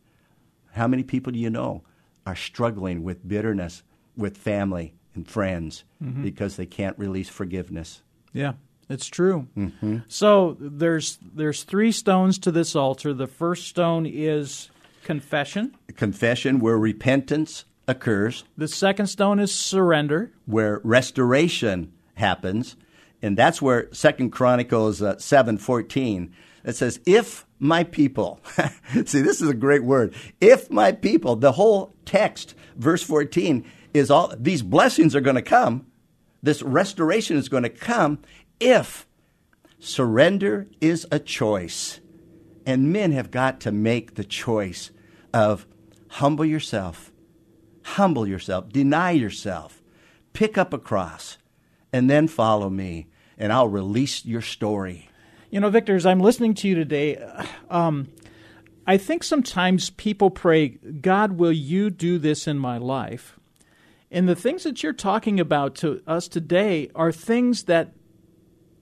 How 0.72 0.86
many 0.86 1.02
people 1.02 1.32
do 1.32 1.38
you 1.38 1.50
know 1.50 1.82
are 2.26 2.36
struggling 2.36 3.02
with 3.02 3.26
bitterness 3.26 3.82
with 4.16 4.36
family 4.36 4.94
and 5.14 5.26
friends 5.26 5.84
mm-hmm. 6.02 6.22
because 6.22 6.56
they 6.56 6.66
can't 6.66 6.98
release 6.98 7.28
forgiveness? 7.28 8.02
Yeah, 8.32 8.52
it's 8.90 9.06
true. 9.06 9.46
Mm-hmm. 9.56 9.98
So 10.08 10.56
there's 10.60 11.18
there's 11.34 11.62
three 11.62 11.92
stones 11.92 12.38
to 12.40 12.50
this 12.50 12.74
altar. 12.74 13.14
The 13.14 13.26
first 13.26 13.68
stone 13.68 14.04
is 14.04 14.68
confession. 15.04 15.76
Confession, 15.96 16.58
where 16.58 16.76
repentance 16.76 17.64
occurs. 17.86 18.44
The 18.56 18.68
second 18.68 19.06
stone 19.06 19.38
is 19.38 19.54
surrender, 19.54 20.32
where 20.44 20.80
restoration 20.84 21.92
happens, 22.14 22.76
and 23.22 23.36
that's 23.36 23.62
where 23.62 23.88
Second 23.92 24.30
Chronicles 24.30 25.00
uh, 25.00 25.18
seven 25.18 25.56
fourteen 25.56 26.34
it 26.64 26.76
says, 26.76 27.00
"If 27.06 27.46
my 27.58 27.84
people," 27.84 28.40
see, 29.06 29.22
this 29.22 29.40
is 29.40 29.48
a 29.48 29.54
great 29.54 29.84
word. 29.84 30.14
If 30.40 30.70
my 30.70 30.92
people, 30.92 31.36
the 31.36 31.52
whole 31.52 31.94
text, 32.04 32.54
verse 32.76 33.02
fourteen, 33.02 33.64
is 33.94 34.10
all 34.10 34.34
these 34.36 34.62
blessings 34.62 35.14
are 35.14 35.20
going 35.20 35.36
to 35.36 35.42
come. 35.42 35.86
This 36.42 36.62
restoration 36.62 37.36
is 37.36 37.48
going 37.48 37.64
to 37.64 37.68
come 37.68 38.18
if 38.60 39.06
surrender 39.78 40.68
is 40.80 41.06
a 41.10 41.18
choice. 41.18 42.00
And 42.66 42.92
men 42.92 43.12
have 43.12 43.30
got 43.30 43.58
to 43.60 43.72
make 43.72 44.14
the 44.14 44.24
choice 44.24 44.90
of 45.32 45.66
humble 46.08 46.44
yourself, 46.44 47.10
humble 47.82 48.26
yourself, 48.26 48.68
deny 48.68 49.12
yourself, 49.12 49.82
pick 50.34 50.58
up 50.58 50.72
a 50.72 50.78
cross, 50.78 51.38
and 51.92 52.08
then 52.08 52.28
follow 52.28 52.68
me, 52.68 53.08
and 53.38 53.52
I'll 53.52 53.68
release 53.68 54.24
your 54.24 54.42
story. 54.42 55.08
You 55.50 55.60
know, 55.60 55.70
Victor, 55.70 55.96
as 55.96 56.06
I'm 56.06 56.20
listening 56.20 56.54
to 56.54 56.68
you 56.68 56.74
today, 56.74 57.16
um, 57.70 58.08
I 58.86 58.98
think 58.98 59.24
sometimes 59.24 59.90
people 59.90 60.30
pray, 60.30 60.68
God, 60.68 61.32
will 61.32 61.52
you 61.52 61.90
do 61.90 62.18
this 62.18 62.46
in 62.46 62.58
my 62.58 62.78
life? 62.78 63.38
And 64.10 64.28
the 64.28 64.36
things 64.36 64.64
that 64.64 64.82
you're 64.82 64.92
talking 64.92 65.40
about 65.40 65.74
to 65.76 66.02
us 66.06 66.28
today 66.28 66.90
are 66.94 67.10
things 67.10 67.64
that 67.64 67.92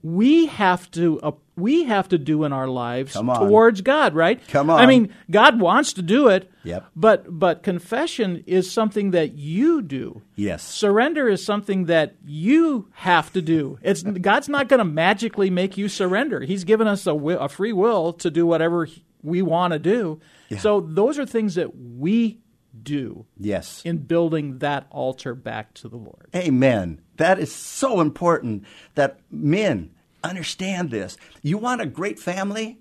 we 0.01 0.47
have 0.47 0.89
to 0.91 1.19
uh, 1.21 1.31
we 1.55 1.83
have 1.83 2.09
to 2.09 2.17
do 2.17 2.43
in 2.43 2.53
our 2.53 2.67
lives 2.67 3.13
towards 3.13 3.81
God, 3.81 4.15
right? 4.15 4.45
Come 4.47 4.69
on. 4.69 4.79
I 4.79 4.85
mean, 4.85 5.13
God 5.29 5.59
wants 5.59 5.93
to 5.93 6.01
do 6.01 6.27
it. 6.29 6.49
Yep. 6.63 6.85
But 6.95 7.39
but 7.39 7.63
confession 7.63 8.43
is 8.47 8.71
something 8.71 9.11
that 9.11 9.33
you 9.33 9.81
do. 9.81 10.21
Yes. 10.35 10.63
Surrender 10.63 11.27
is 11.27 11.43
something 11.43 11.85
that 11.85 12.15
you 12.25 12.87
have 12.93 13.31
to 13.33 13.41
do. 13.41 13.77
It's 13.81 14.03
God's 14.03 14.49
not 14.49 14.69
going 14.69 14.79
to 14.79 14.85
magically 14.85 15.49
make 15.49 15.77
you 15.77 15.89
surrender. 15.89 16.41
He's 16.41 16.63
given 16.63 16.87
us 16.87 17.05
a, 17.07 17.13
a 17.13 17.49
free 17.49 17.73
will 17.73 18.13
to 18.13 18.31
do 18.31 18.45
whatever 18.45 18.87
we 19.21 19.41
want 19.41 19.73
to 19.73 19.79
do. 19.79 20.19
Yeah. 20.49 20.59
So 20.59 20.81
those 20.81 21.19
are 21.19 21.25
things 21.25 21.55
that 21.55 21.75
we 21.75 22.39
do. 22.81 23.25
Yes. 23.37 23.81
In 23.83 23.97
building 23.97 24.59
that 24.59 24.87
altar 24.89 25.35
back 25.35 25.73
to 25.75 25.89
the 25.89 25.97
Lord. 25.97 26.29
Amen. 26.35 27.01
That 27.19 27.37
is 27.37 27.53
so 27.53 27.99
important 27.99 28.63
that 28.95 29.19
men 29.29 29.91
understand 30.23 30.89
this. 30.89 31.17
You 31.41 31.57
want 31.57 31.81
a 31.81 31.85
great 31.85 32.17
family? 32.17 32.79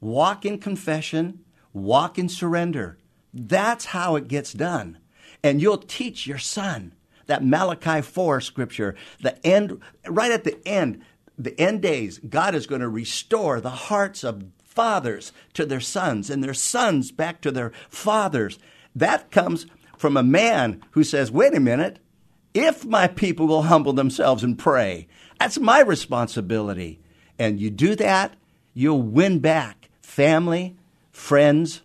Walk 0.00 0.46
in 0.46 0.58
confession, 0.58 1.40
walk 1.74 2.18
in 2.18 2.30
surrender. 2.30 2.96
That's 3.34 3.84
how 3.86 4.16
it 4.16 4.26
gets 4.26 4.54
done. 4.54 4.96
And 5.44 5.60
you'll 5.60 5.76
teach 5.76 6.26
your 6.26 6.38
son 6.38 6.94
that 7.26 7.44
Malachi 7.44 8.00
4 8.00 8.40
scripture, 8.40 8.94
the 9.20 9.46
end, 9.46 9.82
right 10.06 10.32
at 10.32 10.44
the 10.44 10.66
end, 10.66 11.02
the 11.36 11.58
end 11.60 11.82
days, 11.82 12.20
God 12.26 12.54
is 12.54 12.66
going 12.66 12.80
to 12.80 12.88
restore 12.88 13.60
the 13.60 13.68
hearts 13.68 14.24
of 14.24 14.44
fathers 14.64 15.30
to 15.52 15.66
their 15.66 15.78
sons 15.80 16.30
and 16.30 16.42
their 16.42 16.54
sons 16.54 17.12
back 17.12 17.42
to 17.42 17.50
their 17.50 17.72
fathers. 17.90 18.58
That 18.96 19.30
comes 19.30 19.66
from 19.98 20.16
a 20.16 20.22
man 20.22 20.82
who 20.92 21.04
says, 21.04 21.30
wait 21.30 21.54
a 21.54 21.60
minute, 21.60 21.98
if 22.54 22.84
my 22.84 23.06
people 23.06 23.46
will 23.46 23.62
humble 23.62 23.92
themselves 23.92 24.42
and 24.42 24.58
pray, 24.58 25.06
that's 25.38 25.58
my 25.58 25.80
responsibility. 25.80 27.00
And 27.38 27.60
you 27.60 27.70
do 27.70 27.94
that, 27.96 28.34
you'll 28.74 29.02
win 29.02 29.38
back 29.38 29.90
family, 30.02 30.76
friends, 31.12 31.82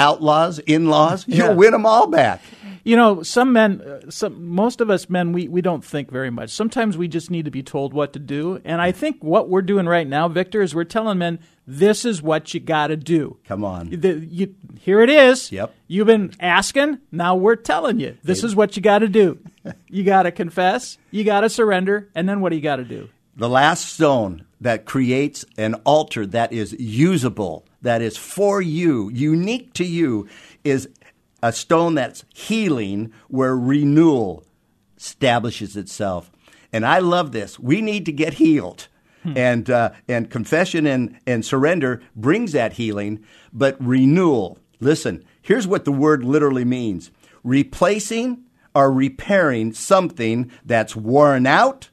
outlaws, 0.00 0.58
in 0.60 0.86
laws. 0.86 1.24
You'll 1.28 1.48
yeah. 1.48 1.54
win 1.54 1.72
them 1.72 1.86
all 1.86 2.06
back. 2.06 2.42
You 2.82 2.96
know, 2.96 3.22
some 3.22 3.52
men, 3.52 3.82
uh, 3.82 4.10
some, 4.10 4.46
most 4.46 4.80
of 4.80 4.88
us 4.88 5.10
men, 5.10 5.32
we, 5.32 5.48
we 5.48 5.60
don't 5.60 5.84
think 5.84 6.10
very 6.10 6.30
much. 6.30 6.48
Sometimes 6.48 6.96
we 6.96 7.08
just 7.08 7.30
need 7.30 7.44
to 7.44 7.50
be 7.50 7.62
told 7.62 7.92
what 7.92 8.14
to 8.14 8.18
do. 8.18 8.60
And 8.64 8.80
I 8.80 8.90
think 8.90 9.22
what 9.22 9.50
we're 9.50 9.62
doing 9.62 9.86
right 9.86 10.06
now, 10.06 10.28
Victor, 10.28 10.62
is 10.62 10.74
we're 10.74 10.84
telling 10.84 11.18
men 11.18 11.40
this 11.66 12.06
is 12.06 12.22
what 12.22 12.54
you 12.54 12.60
got 12.60 12.86
to 12.86 12.96
do. 12.96 13.36
Come 13.46 13.64
on. 13.64 13.90
The, 13.90 14.14
you, 14.18 14.54
here 14.80 15.02
it 15.02 15.10
is. 15.10 15.52
Yep. 15.52 15.74
You've 15.88 16.06
been 16.06 16.32
asking. 16.40 17.00
Now 17.12 17.36
we're 17.36 17.56
telling 17.56 18.00
you. 18.00 18.16
This 18.24 18.42
is 18.42 18.56
what 18.56 18.76
you 18.76 18.82
got 18.82 19.00
to 19.00 19.08
do. 19.08 19.38
you 19.88 20.02
got 20.02 20.22
to 20.22 20.32
confess. 20.32 20.96
You 21.10 21.24
got 21.24 21.42
to 21.42 21.50
surrender. 21.50 22.08
And 22.14 22.26
then 22.26 22.40
what 22.40 22.48
do 22.48 22.56
you 22.56 22.62
got 22.62 22.76
to 22.76 22.84
do? 22.84 23.10
The 23.36 23.48
last 23.48 23.92
stone 23.92 24.46
that 24.60 24.86
creates 24.86 25.44
an 25.56 25.74
altar 25.84 26.26
that 26.26 26.52
is 26.52 26.72
usable, 26.78 27.64
that 27.82 28.02
is 28.02 28.16
for 28.16 28.60
you, 28.60 29.10
unique 29.10 29.72
to 29.74 29.84
you, 29.84 30.28
is 30.64 30.88
a 31.42 31.52
stone 31.52 31.94
that's 31.94 32.24
healing 32.34 33.12
where 33.28 33.56
renewal 33.56 34.44
establishes 34.96 35.76
itself. 35.76 36.30
And 36.72 36.86
I 36.86 36.98
love 36.98 37.32
this. 37.32 37.58
We 37.58 37.80
need 37.80 38.06
to 38.06 38.12
get 38.12 38.34
healed. 38.34 38.88
Hmm. 39.22 39.36
And, 39.36 39.70
uh, 39.70 39.90
and 40.08 40.30
confession 40.30 40.86
and, 40.86 41.18
and 41.26 41.44
surrender 41.44 42.02
brings 42.16 42.52
that 42.52 42.74
healing, 42.74 43.24
but 43.52 43.76
renewal. 43.78 44.58
Listen, 44.80 45.24
here's 45.42 45.66
what 45.66 45.84
the 45.84 45.92
word 45.92 46.24
literally 46.24 46.64
means 46.64 47.10
replacing 47.42 48.44
or 48.74 48.92
repairing 48.92 49.72
something 49.72 50.50
that's 50.64 50.94
worn 50.94 51.46
out, 51.46 51.90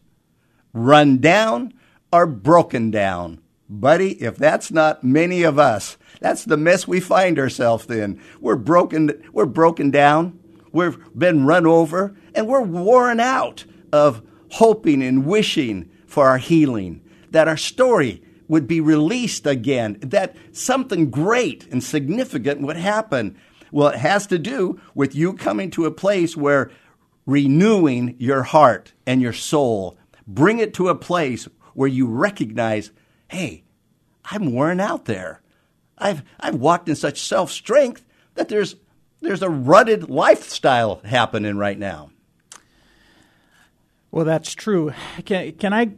run 0.74 1.18
down, 1.18 1.74
or 2.12 2.26
broken 2.26 2.92
down. 2.92 3.42
Buddy, 3.70 4.12
if 4.22 4.38
that's 4.38 4.72
not 4.72 5.04
many 5.04 5.44
of 5.44 5.60
us, 5.60 5.98
that's 6.22 6.46
the 6.46 6.58
mess 6.58 6.88
we 6.88 7.00
find 7.00 7.38
ourselves 7.38 7.90
in. 7.90 8.22
We're 8.40 8.56
broken, 8.56 9.12
we're 9.34 9.46
broken 9.46 9.92
down, 9.92 10.40
we've 10.72 10.98
been 11.18 11.46
run 11.46 11.66
over, 11.66 12.16
and 12.34 12.48
we're 12.48 12.62
worn 12.62 13.20
out 13.20 13.66
of 13.92 14.22
hoping 14.52 15.04
and 15.04 15.26
wishing 15.26 15.90
for 16.06 16.28
our 16.28 16.38
healing 16.38 17.02
that 17.32 17.48
our 17.48 17.58
story 17.58 18.24
would 18.48 18.68
be 18.68 18.80
released 18.80 19.46
again, 19.46 19.98
that 20.02 20.36
something 20.52 21.10
great 21.10 21.68
and 21.70 21.84
significant 21.84 22.62
would 22.62 22.78
happen. 22.78 23.38
Well, 23.72 23.90
it 23.90 24.00
has 24.00 24.26
to 24.28 24.40
do 24.40 24.80
with 24.96 25.14
you 25.14 25.34
coming 25.34 25.70
to 25.72 25.86
a 25.86 25.92
place 25.92 26.38
where 26.38 26.72
renewing 27.26 28.16
your 28.18 28.44
heart 28.44 28.94
and 29.06 29.22
your 29.22 29.34
soul, 29.34 29.98
bring 30.26 30.60
it 30.60 30.74
to 30.76 30.88
a 30.88 30.96
place 30.96 31.50
where 31.74 31.90
you 31.90 32.08
recognize, 32.08 32.92
hey, 33.30 33.64
I'm 34.26 34.52
worn 34.52 34.80
out 34.80 35.06
there. 35.06 35.42
I've, 35.98 36.24
I've 36.40 36.56
walked 36.56 36.90
in 36.90 36.96
such 36.96 37.22
self 37.22 37.52
strength 37.52 38.06
that 38.36 38.50
there's, 38.50 38.76
there's 39.22 39.42
a 39.42 39.50
rutted 39.50 40.10
lifestyle 40.10 41.02
happening 41.04 41.58
right 41.58 41.78
now. 41.78 42.12
Well, 44.12 44.26
that's 44.26 44.54
true. 44.54 44.94
Can, 45.26 45.52
can 45.54 45.74
I 45.74 45.92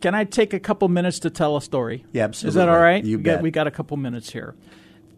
can 0.00 0.14
I 0.14 0.24
take 0.24 0.54
a 0.54 0.60
couple 0.60 0.88
minutes 0.88 1.18
to 1.20 1.30
tell 1.30 1.56
a 1.56 1.62
story? 1.62 2.04
Yeah, 2.12 2.24
absolutely. 2.24 2.48
Is 2.48 2.54
that 2.54 2.68
all 2.68 2.80
right? 2.80 3.04
You 3.04 3.18
we 3.18 3.22
bet. 3.22 3.36
Got, 3.36 3.42
we 3.42 3.50
got 3.50 3.66
a 3.66 3.70
couple 3.70 3.96
minutes 3.96 4.30
here. 4.30 4.54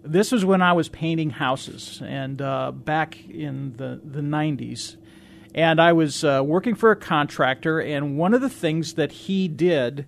This 0.03 0.33
was 0.33 0.45
when 0.45 0.61
I 0.61 0.73
was 0.73 0.89
painting 0.89 1.31
houses, 1.31 2.03
and 2.05 2.43
uh, 2.43 2.73
back 2.73 3.17
in 3.29 3.77
the 3.77 4.01
the 4.05 4.21
'90s, 4.21 4.97
and 5.55 5.81
I 5.81 5.93
was 5.93 6.25
uh, 6.25 6.43
working 6.45 6.75
for 6.75 6.91
a 6.91 6.97
contractor, 6.97 7.81
and 7.81 8.19
one 8.19 8.35
of 8.35 8.41
the 8.41 8.49
things 8.49 8.95
that 8.95 9.13
he 9.13 9.47
did 9.47 10.07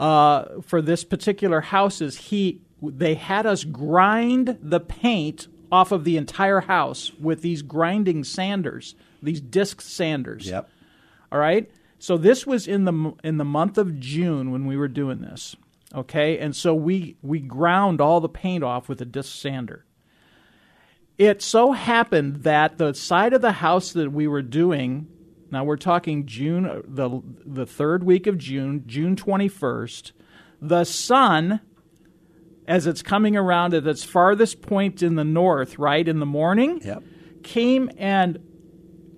uh, 0.00 0.62
for 0.62 0.80
this 0.80 1.04
particular 1.04 1.60
house 1.60 2.00
is 2.00 2.16
he 2.16 2.62
they 2.82 3.14
had 3.14 3.44
us 3.44 3.64
grind 3.64 4.58
the 4.62 4.80
paint 4.80 5.46
off 5.70 5.92
of 5.92 6.04
the 6.04 6.16
entire 6.16 6.60
house 6.60 7.12
with 7.20 7.42
these 7.42 7.60
grinding 7.60 8.24
sanders, 8.24 8.94
these 9.22 9.42
disc 9.42 9.82
sanders. 9.82 10.46
Yep. 10.46 10.70
All 11.30 11.38
right. 11.38 11.70
So 11.98 12.16
this 12.16 12.46
was 12.46 12.66
in 12.66 12.86
the 12.86 13.12
in 13.22 13.36
the 13.36 13.44
month 13.44 13.76
of 13.76 14.00
June 14.00 14.50
when 14.50 14.64
we 14.64 14.76
were 14.76 14.88
doing 14.88 15.20
this. 15.20 15.54
Okay, 15.94 16.38
and 16.38 16.56
so 16.56 16.74
we 16.74 17.16
we 17.20 17.38
ground 17.38 18.00
all 18.00 18.20
the 18.20 18.28
paint 18.28 18.64
off 18.64 18.88
with 18.88 19.02
a 19.02 19.04
disc 19.04 19.38
sander. 19.38 19.84
It 21.18 21.42
so 21.42 21.72
happened 21.72 22.44
that 22.44 22.78
the 22.78 22.94
side 22.94 23.34
of 23.34 23.42
the 23.42 23.52
house 23.52 23.92
that 23.92 24.10
we 24.10 24.26
were 24.26 24.40
doing, 24.40 25.08
now 25.50 25.64
we're 25.64 25.76
talking 25.76 26.26
June 26.26 26.66
uh, 26.66 26.80
the 26.86 27.20
the 27.44 27.66
third 27.66 28.04
week 28.04 28.26
of 28.26 28.38
June, 28.38 28.84
June 28.86 29.16
twenty 29.16 29.48
first, 29.48 30.12
the 30.60 30.84
sun 30.84 31.60
as 32.66 32.86
it's 32.86 33.02
coming 33.02 33.36
around 33.36 33.74
at 33.74 33.86
its 33.86 34.04
farthest 34.04 34.62
point 34.62 35.02
in 35.02 35.16
the 35.16 35.24
north, 35.24 35.78
right 35.78 36.06
in 36.06 36.20
the 36.20 36.26
morning, 36.26 36.80
Yep. 36.84 37.02
came 37.42 37.90
and 37.98 38.38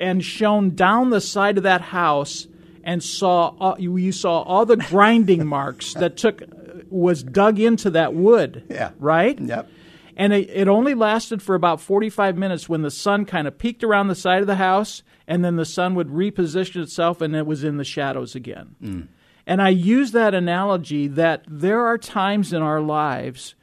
and 0.01 0.25
shone 0.25 0.75
down 0.75 1.11
the 1.11 1.21
side 1.21 1.59
of 1.59 1.65
that 1.65 1.81
house 1.81 2.47
and 2.83 3.03
saw 3.03 3.55
all, 3.61 3.77
you, 3.79 3.97
you 3.97 4.11
saw 4.11 4.43
all 4.43 4.67
the 4.67 4.77
grinding 4.77 5.47
marks 5.47 5.95
that 6.01 6.17
took 6.17 6.43
uh, 6.43 6.47
was 6.89 7.23
dug 7.23 7.61
into 7.61 7.91
that 7.91 8.13
wood. 8.15 8.65
Yeah. 8.69 8.91
Right. 8.99 9.39
Yep. 9.39 9.69
And 10.17 10.33
it, 10.33 10.51
it 10.51 10.69
only 10.69 10.95
lasted 10.95 11.43
for 11.43 11.55
about 11.55 11.81
45 11.81 12.37
minutes 12.37 12.69
when 12.69 12.83
the 12.83 12.91
sun 12.91 13.25
kind 13.25 13.47
of 13.47 13.59
peeked 13.59 13.83
around 13.83 14.09
the 14.09 14.15
side 14.15 14.41
of 14.41 14.47
the 14.47 14.57
house, 14.57 15.03
and 15.27 15.45
then 15.45 15.57
the 15.57 15.65
sun 15.65 15.95
would 15.95 16.09
reposition 16.09 16.83
itself 16.83 17.21
and 17.21 17.35
it 17.35 17.47
was 17.47 17.65
in 17.65 17.77
the 17.77 17.85
shadows 17.85 18.35
again. 18.35 18.77
Mm. 18.83 19.09
And 19.47 19.61
I 19.63 19.71
use 19.71 20.13
that 20.13 20.35
analogy 20.35 21.09
that 21.09 21.45
there 21.49 21.85
are 21.85 21.99
times 21.99 22.53
in 22.53 22.63
our 22.63 22.81
lives 22.81 23.55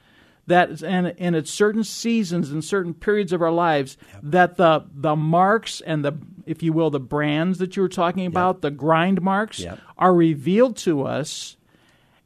that, 0.48 0.82
and, 0.82 1.14
and 1.18 1.36
at 1.36 1.48
certain 1.48 1.84
seasons 1.84 2.52
and 2.52 2.64
certain 2.66 2.94
periods 2.94 3.32
of 3.32 3.42
our 3.42 3.52
lives, 3.52 3.98
that 4.24 4.58
the, 4.58 4.86
the 4.94 5.16
marks 5.16 5.80
and 5.82 6.04
the, 6.04 6.14
if 6.46 6.64
you 6.64 6.74
will, 6.74 6.90
the 6.90 7.00
brands 7.00 7.60
that 7.60 7.76
you 7.76 7.84
were 7.84 7.88
talking 7.90 8.26
about, 8.26 8.62
the 8.62 8.72
grind 8.72 9.22
marks, 9.22 9.60
Yep. 9.60 9.80
are 9.98 10.14
revealed 10.14 10.76
to 10.78 11.04
us. 11.04 11.56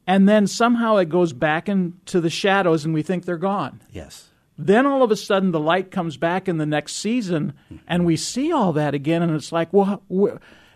And 0.05 0.27
then 0.27 0.47
somehow 0.47 0.97
it 0.97 1.09
goes 1.09 1.33
back 1.33 1.69
into 1.69 2.19
the 2.19 2.29
shadows 2.29 2.85
and 2.85 2.93
we 2.93 3.03
think 3.03 3.25
they're 3.25 3.37
gone. 3.37 3.81
Yes. 3.91 4.29
Then 4.57 4.85
all 4.85 5.01
of 5.01 5.11
a 5.11 5.15
sudden 5.15 5.51
the 5.51 5.59
light 5.59 5.91
comes 5.91 6.17
back 6.17 6.47
in 6.47 6.57
the 6.57 6.65
next 6.65 6.95
season 6.97 7.53
and 7.87 8.05
we 8.05 8.17
see 8.17 8.51
all 8.51 8.73
that 8.73 8.93
again 8.93 9.21
and 9.21 9.33
it's 9.33 9.51
like, 9.51 9.71
well, 9.71 10.03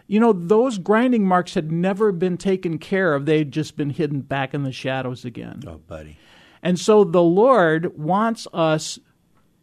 you 0.07 0.19
know, 0.19 0.33
those 0.33 0.77
grinding 0.77 1.25
marks 1.25 1.53
had 1.53 1.71
never 1.71 2.11
been 2.11 2.37
taken 2.37 2.79
care 2.79 3.13
of. 3.13 3.25
They'd 3.25 3.51
just 3.51 3.75
been 3.75 3.89
hidden 3.89 4.21
back 4.21 4.53
in 4.53 4.63
the 4.63 4.71
shadows 4.71 5.25
again. 5.25 5.61
Oh, 5.67 5.77
buddy. 5.77 6.17
And 6.63 6.79
so 6.79 7.03
the 7.03 7.21
Lord 7.21 7.97
wants 7.97 8.47
us 8.53 8.99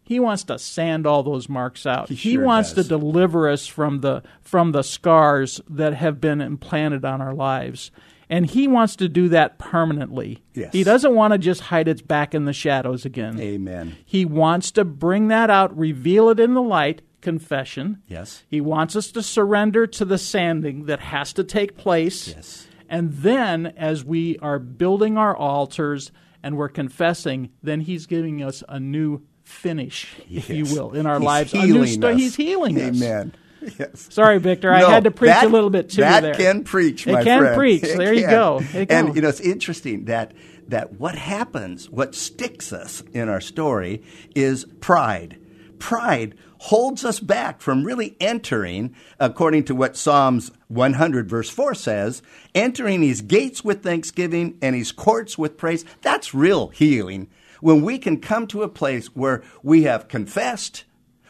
he 0.06 0.20
wants 0.20 0.44
to 0.44 0.58
sand 0.58 1.06
all 1.06 1.22
those 1.22 1.48
marks 1.48 1.86
out. 1.86 2.10
He 2.10 2.34
sure 2.34 2.44
wants 2.44 2.74
does. 2.74 2.84
to 2.84 2.88
deliver 2.98 3.48
us 3.48 3.66
from 3.66 4.00
the 4.00 4.22
from 4.42 4.72
the 4.72 4.82
scars 4.82 5.60
that 5.70 5.94
have 5.94 6.20
been 6.20 6.40
implanted 6.40 7.04
on 7.04 7.22
our 7.22 7.34
lives. 7.34 7.90
And 8.28 8.46
he 8.46 8.66
wants 8.66 8.96
to 8.96 9.08
do 9.08 9.28
that 9.30 9.58
permanently. 9.58 10.42
Yes. 10.54 10.72
He 10.72 10.84
doesn't 10.84 11.14
want 11.14 11.32
to 11.32 11.38
just 11.38 11.62
hide 11.62 11.88
its 11.88 12.02
back 12.02 12.34
in 12.34 12.44
the 12.44 12.52
shadows 12.52 13.04
again. 13.04 13.38
Amen. 13.40 13.96
He 14.04 14.24
wants 14.24 14.70
to 14.72 14.84
bring 14.84 15.28
that 15.28 15.50
out, 15.50 15.76
reveal 15.76 16.30
it 16.30 16.40
in 16.40 16.54
the 16.54 16.62
light, 16.62 17.02
confession. 17.20 18.02
Yes. 18.06 18.44
He 18.48 18.60
wants 18.60 18.94
us 18.96 19.10
to 19.12 19.22
surrender 19.22 19.86
to 19.88 20.04
the 20.04 20.18
sanding 20.18 20.86
that 20.86 21.00
has 21.00 21.32
to 21.34 21.44
take 21.44 21.76
place. 21.76 22.28
Yes. 22.28 22.66
And 22.88 23.12
then, 23.12 23.66
as 23.76 24.04
we 24.04 24.38
are 24.38 24.58
building 24.58 25.18
our 25.18 25.36
altars 25.36 26.12
and 26.42 26.56
we're 26.56 26.68
confessing, 26.68 27.50
then 27.62 27.80
He's 27.80 28.06
giving 28.06 28.42
us 28.42 28.62
a 28.68 28.78
new 28.78 29.22
finish, 29.42 30.14
if 30.30 30.50
you 30.50 30.64
will, 30.64 30.92
in 30.92 31.06
our 31.06 31.18
He's 31.18 31.24
lives. 31.24 31.54
A 31.54 31.56
new 31.56 31.82
healing 31.82 32.04
us. 32.04 32.16
He's 32.16 32.36
healing 32.36 32.80
us. 32.80 33.02
Amen. 33.02 33.34
Yes. 33.78 34.08
Sorry, 34.10 34.38
Victor. 34.38 34.72
I 34.72 34.90
had 34.90 35.04
to 35.04 35.10
preach 35.10 35.30
that- 35.30 35.44
a 35.44 35.48
little 35.48 35.70
bit 35.70 35.90
to 35.90 36.00
that 36.02 36.20
there. 36.20 36.34
can 36.34 36.64
preach, 36.64 37.06
It 37.06 37.24
can 37.24 37.40
friend. 37.40 37.56
preach. 37.56 37.82
It 37.82 37.96
There 37.98 38.12
you 38.12 38.26
go. 38.26 38.60
You 38.72 38.86
and 38.88 39.14
you 39.14 39.22
know, 39.22 39.28
it's 39.28 39.40
interesting 39.40 40.04
that 40.06 40.32
that 40.68 40.98
what 40.98 41.14
happens, 41.14 41.90
what 41.90 42.14
sticks 42.14 42.72
us 42.72 43.02
in 43.12 43.28
our 43.28 43.40
story, 43.40 44.02
is 44.34 44.64
pride. 44.80 45.38
Pride 45.78 46.34
holds 46.58 47.04
us 47.04 47.20
back 47.20 47.60
from 47.60 47.84
really 47.84 48.16
entering, 48.20 48.94
according 49.20 49.64
to 49.64 49.74
what 49.74 49.96
Psalms 49.96 50.50
100 50.68 51.28
verse 51.28 51.50
4 51.50 51.74
says, 51.74 52.22
entering 52.54 53.02
his 53.02 53.20
gates 53.20 53.62
with 53.62 53.82
thanksgiving 53.82 54.56
and 54.62 54.74
his 54.74 54.90
courts 54.92 55.36
with 55.36 55.58
praise. 55.58 55.84
That's 56.00 56.32
real 56.32 56.68
healing. 56.68 57.28
When 57.60 57.82
we 57.82 57.98
can 57.98 58.18
come 58.20 58.46
to 58.46 58.62
a 58.62 58.68
place 58.68 59.08
where 59.08 59.42
we 59.62 59.82
have 59.82 60.08
confessed, 60.08 60.84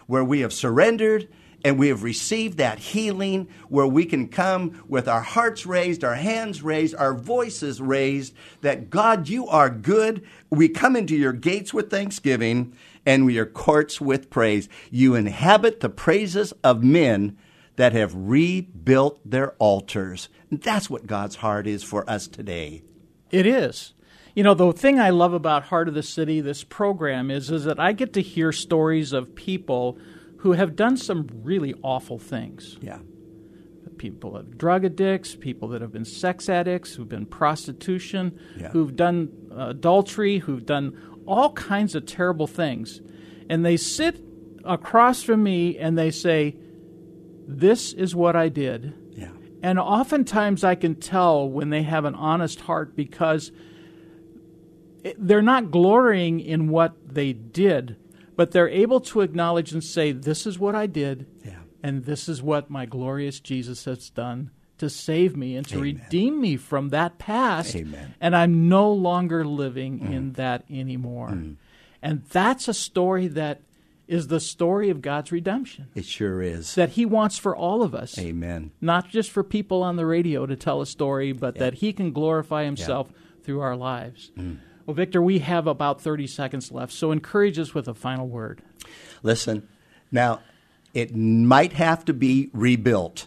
where 0.07 0.25
we 0.25 0.41
have 0.41 0.53
surrendered 0.53 1.29
and 1.65 1.79
we 1.79 1.89
have 1.89 2.03
received 2.03 2.59
that 2.59 2.79
healing, 2.79 3.49
where 3.69 3.87
we 3.87 4.05
can 4.05 4.29
come 4.29 4.85
with 4.87 5.09
our 5.09 5.23
hearts 5.23 5.65
raised, 5.65 6.05
our 6.05 6.15
hands 6.15 6.63
raised, 6.63 6.95
our 6.95 7.15
voices 7.15 7.81
raised, 7.81 8.35
that 8.61 8.91
God, 8.91 9.29
you 9.31 9.49
are 9.49 9.71
good. 9.71 10.23
We 10.51 10.69
come 10.69 10.95
into 10.95 11.17
your 11.17 11.33
gates 11.33 11.73
with 11.73 11.91
thanksgiving 11.91 12.77
and 13.07 13.33
your 13.33 13.47
courts 13.47 13.99
with 13.99 14.29
praise. 14.29 14.69
You 14.91 15.15
inhabit 15.15 15.81
the 15.81 15.89
praises 15.89 16.53
of 16.63 16.85
men 16.85 17.39
that 17.77 17.95
have 17.95 18.15
rebuilt 18.15 19.19
their 19.25 19.53
altars. 19.53 20.29
That's 20.53 20.91
what 20.91 21.07
God's 21.07 21.37
heart 21.37 21.67
is 21.67 21.83
for 21.83 22.09
us 22.09 22.29
today. 22.29 22.83
It 23.31 23.47
is. 23.47 23.95
You 24.35 24.43
know, 24.43 24.55
the 24.55 24.73
thing 24.73 25.01
I 25.01 25.11
love 25.11 25.33
about 25.33 25.65
Heart 25.65 25.89
of 25.89 25.95
the 25.95 26.03
City, 26.03 26.41
this 26.41 26.63
program, 26.63 27.31
is, 27.31 27.51
is 27.51 27.65
that 27.65 27.81
I 27.81 27.93
get 27.93 28.13
to 28.15 28.23
hear 28.23 28.53
stories 28.53 29.13
of 29.13 29.35
people 29.35 29.99
who 30.45 30.53
have 30.53 30.77
done 30.77 30.95
some 30.95 31.27
really 31.43 31.73
awful 31.83 32.19
things. 32.19 32.77
Yeah. 32.83 32.99
People 33.97 34.37
of 34.37 34.59
drug 34.59 34.85
addicts, 34.85 35.35
people 35.35 35.69
that 35.69 35.81
have 35.81 35.91
been 35.91 36.05
sex 36.05 36.51
addicts, 36.51 36.93
who've 36.95 37.09
been 37.09 37.25
prostitution, 37.25 38.39
Yeah. 38.61 38.69
who've 38.69 38.95
done 38.95 39.31
uh, 39.51 39.69
adultery, 39.71 40.39
who've 40.41 40.67
done 40.67 40.93
all 41.27 41.53
kinds 41.55 41.95
of 41.95 42.05
terrible 42.05 42.47
things. 42.47 43.01
And 43.49 43.65
they 43.65 43.79
sit 43.79 44.21
across 44.67 45.23
from 45.23 45.43
me 45.43 45.79
and 45.79 45.97
they 45.97 46.11
say, 46.11 46.57
This 47.49 47.95
is 47.95 48.15
what 48.15 48.37
I 48.37 48.51
did. 48.51 48.93
Yeah. 49.17 49.31
And 49.63 49.79
oftentimes 49.79 50.63
I 50.63 50.75
can 50.75 50.97
tell 50.97 51.49
when 51.49 51.71
they 51.71 51.85
have 51.85 52.05
an 52.05 52.15
honest 52.15 52.61
heart 52.61 52.95
because 52.95 53.51
they're 55.17 55.41
not 55.41 55.71
glorying 55.71 56.39
in 56.41 56.69
what 56.69 56.93
they 57.07 57.33
did, 57.33 57.97
but 58.37 58.51
they're 58.51 58.69
able 58.69 59.01
to 59.01 59.21
acknowledge 59.21 59.73
and 59.73 59.83
say, 59.83 60.13
This 60.13 60.47
is 60.47 60.59
what 60.59 60.75
I 60.75 60.87
did, 60.87 61.27
Yeah. 61.45 61.59
and 61.83 62.05
this 62.05 62.29
is 62.29 62.43
what 62.43 62.71
my 62.71 62.87
glorious 62.87 63.41
Jesus 63.41 63.85
has 63.85 64.11
done 64.11 64.51
to 64.79 64.91
save 64.91 65.37
me 65.37 65.57
and 65.57 65.67
to 65.69 65.77
Amen. 65.77 65.83
redeem 65.83 66.41
me 66.41 66.57
from 66.57 66.89
that 66.91 67.19
past. 67.19 67.77
Amen. 67.77 68.15
And 68.21 68.35
I'm 68.35 68.69
no 68.69 68.93
longer 68.93 69.45
living 69.45 70.01
mm-hmm. 70.01 70.13
in 70.13 70.33
that 70.33 70.65
anymore. 70.69 71.31
Mm-hmm. 71.31 71.53
And 72.03 72.25
that's 72.25 72.69
a 72.69 72.75
story 72.75 73.29
that 73.29 73.63
is 74.07 74.27
the 74.27 74.41
story 74.41 74.91
of 74.91 75.01
God's 75.01 75.33
redemption 75.33 75.87
It 75.95 76.05
sure 76.05 76.43
is. 76.43 76.75
that 76.75 76.91
He 76.91 77.07
wants 77.07 77.39
for 77.39 77.57
all 77.57 77.83
of 77.83 77.95
us 77.95 78.19
Amen. 78.19 78.73
not 78.81 79.09
just 79.09 79.31
for 79.31 79.43
people 79.43 79.83
on 79.83 79.97
the 79.97 80.05
radio 80.05 80.45
to 80.45 80.57
tell 80.57 80.83
a 80.83 80.87
story, 80.87 81.33
but 81.33 81.57
that 81.57 81.75
he 81.75 81.93
can 81.95 82.13
glorify 82.13 82.65
himself 82.65 83.09
through 83.43 83.61
our 83.61 83.77
lives. 83.77 84.31
Mm. 84.37 84.59
Well, 84.87 84.95
Victor, 84.95 85.23
we 85.23 85.39
have 85.39 85.67
about 85.67 86.01
30 86.03 86.27
seconds 86.27 86.71
left, 86.71 86.93
so 86.93 87.11
encourage 87.11 87.59
us 87.59 87.75
with 87.75 87.89
a 87.89 87.95
final 87.95 88.29
word. 88.29 88.63
Listen, 89.23 89.67
now 90.13 90.41
it 90.93 91.17
might 91.17 91.73
have 91.75 92.05
to 92.05 92.13
be 92.13 92.51
rebuilt. 92.53 93.27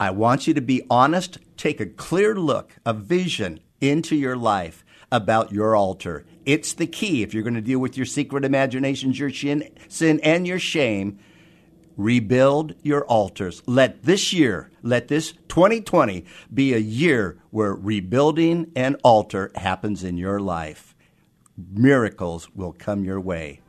I 0.00 0.10
want 0.10 0.46
you 0.46 0.54
to 0.54 0.60
be 0.60 0.82
honest. 0.90 1.38
Take 1.56 1.80
a 1.80 1.86
clear 1.86 2.34
look, 2.34 2.72
a 2.84 2.92
vision 2.92 3.60
into 3.80 4.16
your 4.16 4.36
life 4.36 4.84
about 5.10 5.52
your 5.52 5.76
altar. 5.76 6.24
It's 6.44 6.72
the 6.72 6.86
key 6.86 7.22
if 7.22 7.32
you're 7.32 7.42
going 7.42 7.54
to 7.54 7.60
deal 7.60 7.78
with 7.78 7.96
your 7.96 8.06
secret 8.06 8.44
imaginations, 8.44 9.18
your 9.18 9.30
sin, 9.30 9.68
sin 9.88 10.18
and 10.20 10.46
your 10.46 10.58
shame. 10.58 11.18
Rebuild 12.02 12.74
your 12.82 13.04
altars. 13.04 13.62
Let 13.64 14.02
this 14.02 14.32
year, 14.32 14.70
let 14.82 15.06
this 15.06 15.32
2020 15.48 16.24
be 16.52 16.74
a 16.74 16.78
year 16.78 17.38
where 17.50 17.72
rebuilding 17.74 18.72
an 18.74 18.96
altar 19.04 19.52
happens 19.54 20.02
in 20.02 20.16
your 20.16 20.40
life. 20.40 20.96
Miracles 21.56 22.48
will 22.56 22.72
come 22.72 23.04
your 23.04 23.20
way. 23.20 23.60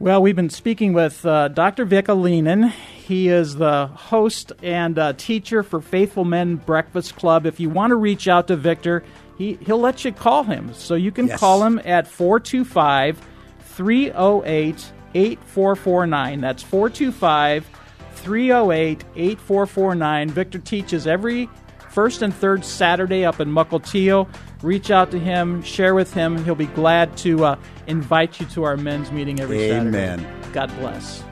Well, 0.00 0.20
we've 0.20 0.34
been 0.34 0.50
speaking 0.50 0.94
with 0.94 1.24
uh, 1.24 1.46
Dr. 1.46 1.84
Vic 1.84 2.06
Alinen. 2.06 2.70
He 2.70 3.28
is 3.28 3.54
the 3.54 3.86
host 3.86 4.50
and 4.60 4.98
uh, 4.98 5.12
teacher 5.12 5.62
for 5.62 5.80
Faithful 5.80 6.24
Men 6.24 6.56
Breakfast 6.56 7.14
Club. 7.14 7.46
If 7.46 7.60
you 7.60 7.70
want 7.70 7.92
to 7.92 7.96
reach 7.96 8.26
out 8.26 8.48
to 8.48 8.56
Victor, 8.56 9.04
he, 9.38 9.58
he'll 9.64 9.78
let 9.78 10.04
you 10.04 10.10
call 10.10 10.42
him. 10.42 10.74
So 10.74 10.96
you 10.96 11.12
can 11.12 11.28
Yes. 11.28 11.38
call 11.38 11.62
him 11.62 11.80
at 11.84 12.08
425 12.08 13.20
308 13.60 14.92
8449. 15.14 16.40
That's 16.40 16.62
425 16.62 17.68
308 18.14 19.04
8449. 19.16 20.30
Victor 20.30 20.58
teaches 20.58 21.06
every 21.06 21.48
first 21.90 22.22
and 22.22 22.34
third 22.34 22.64
Saturday 22.64 23.24
up 23.24 23.40
in 23.40 23.50
Mukilteo. 23.50 24.28
Reach 24.62 24.90
out 24.90 25.10
to 25.10 25.18
him, 25.18 25.62
share 25.62 25.94
with 25.94 26.14
him. 26.14 26.42
He'll 26.44 26.54
be 26.54 26.66
glad 26.66 27.16
to 27.18 27.44
uh, 27.44 27.56
invite 27.86 28.40
you 28.40 28.46
to 28.46 28.62
our 28.62 28.76
men's 28.76 29.10
meeting 29.10 29.40
every 29.40 29.70
Amen. 29.70 30.20
Saturday. 30.20 30.52
God 30.52 30.72
bless. 30.78 31.22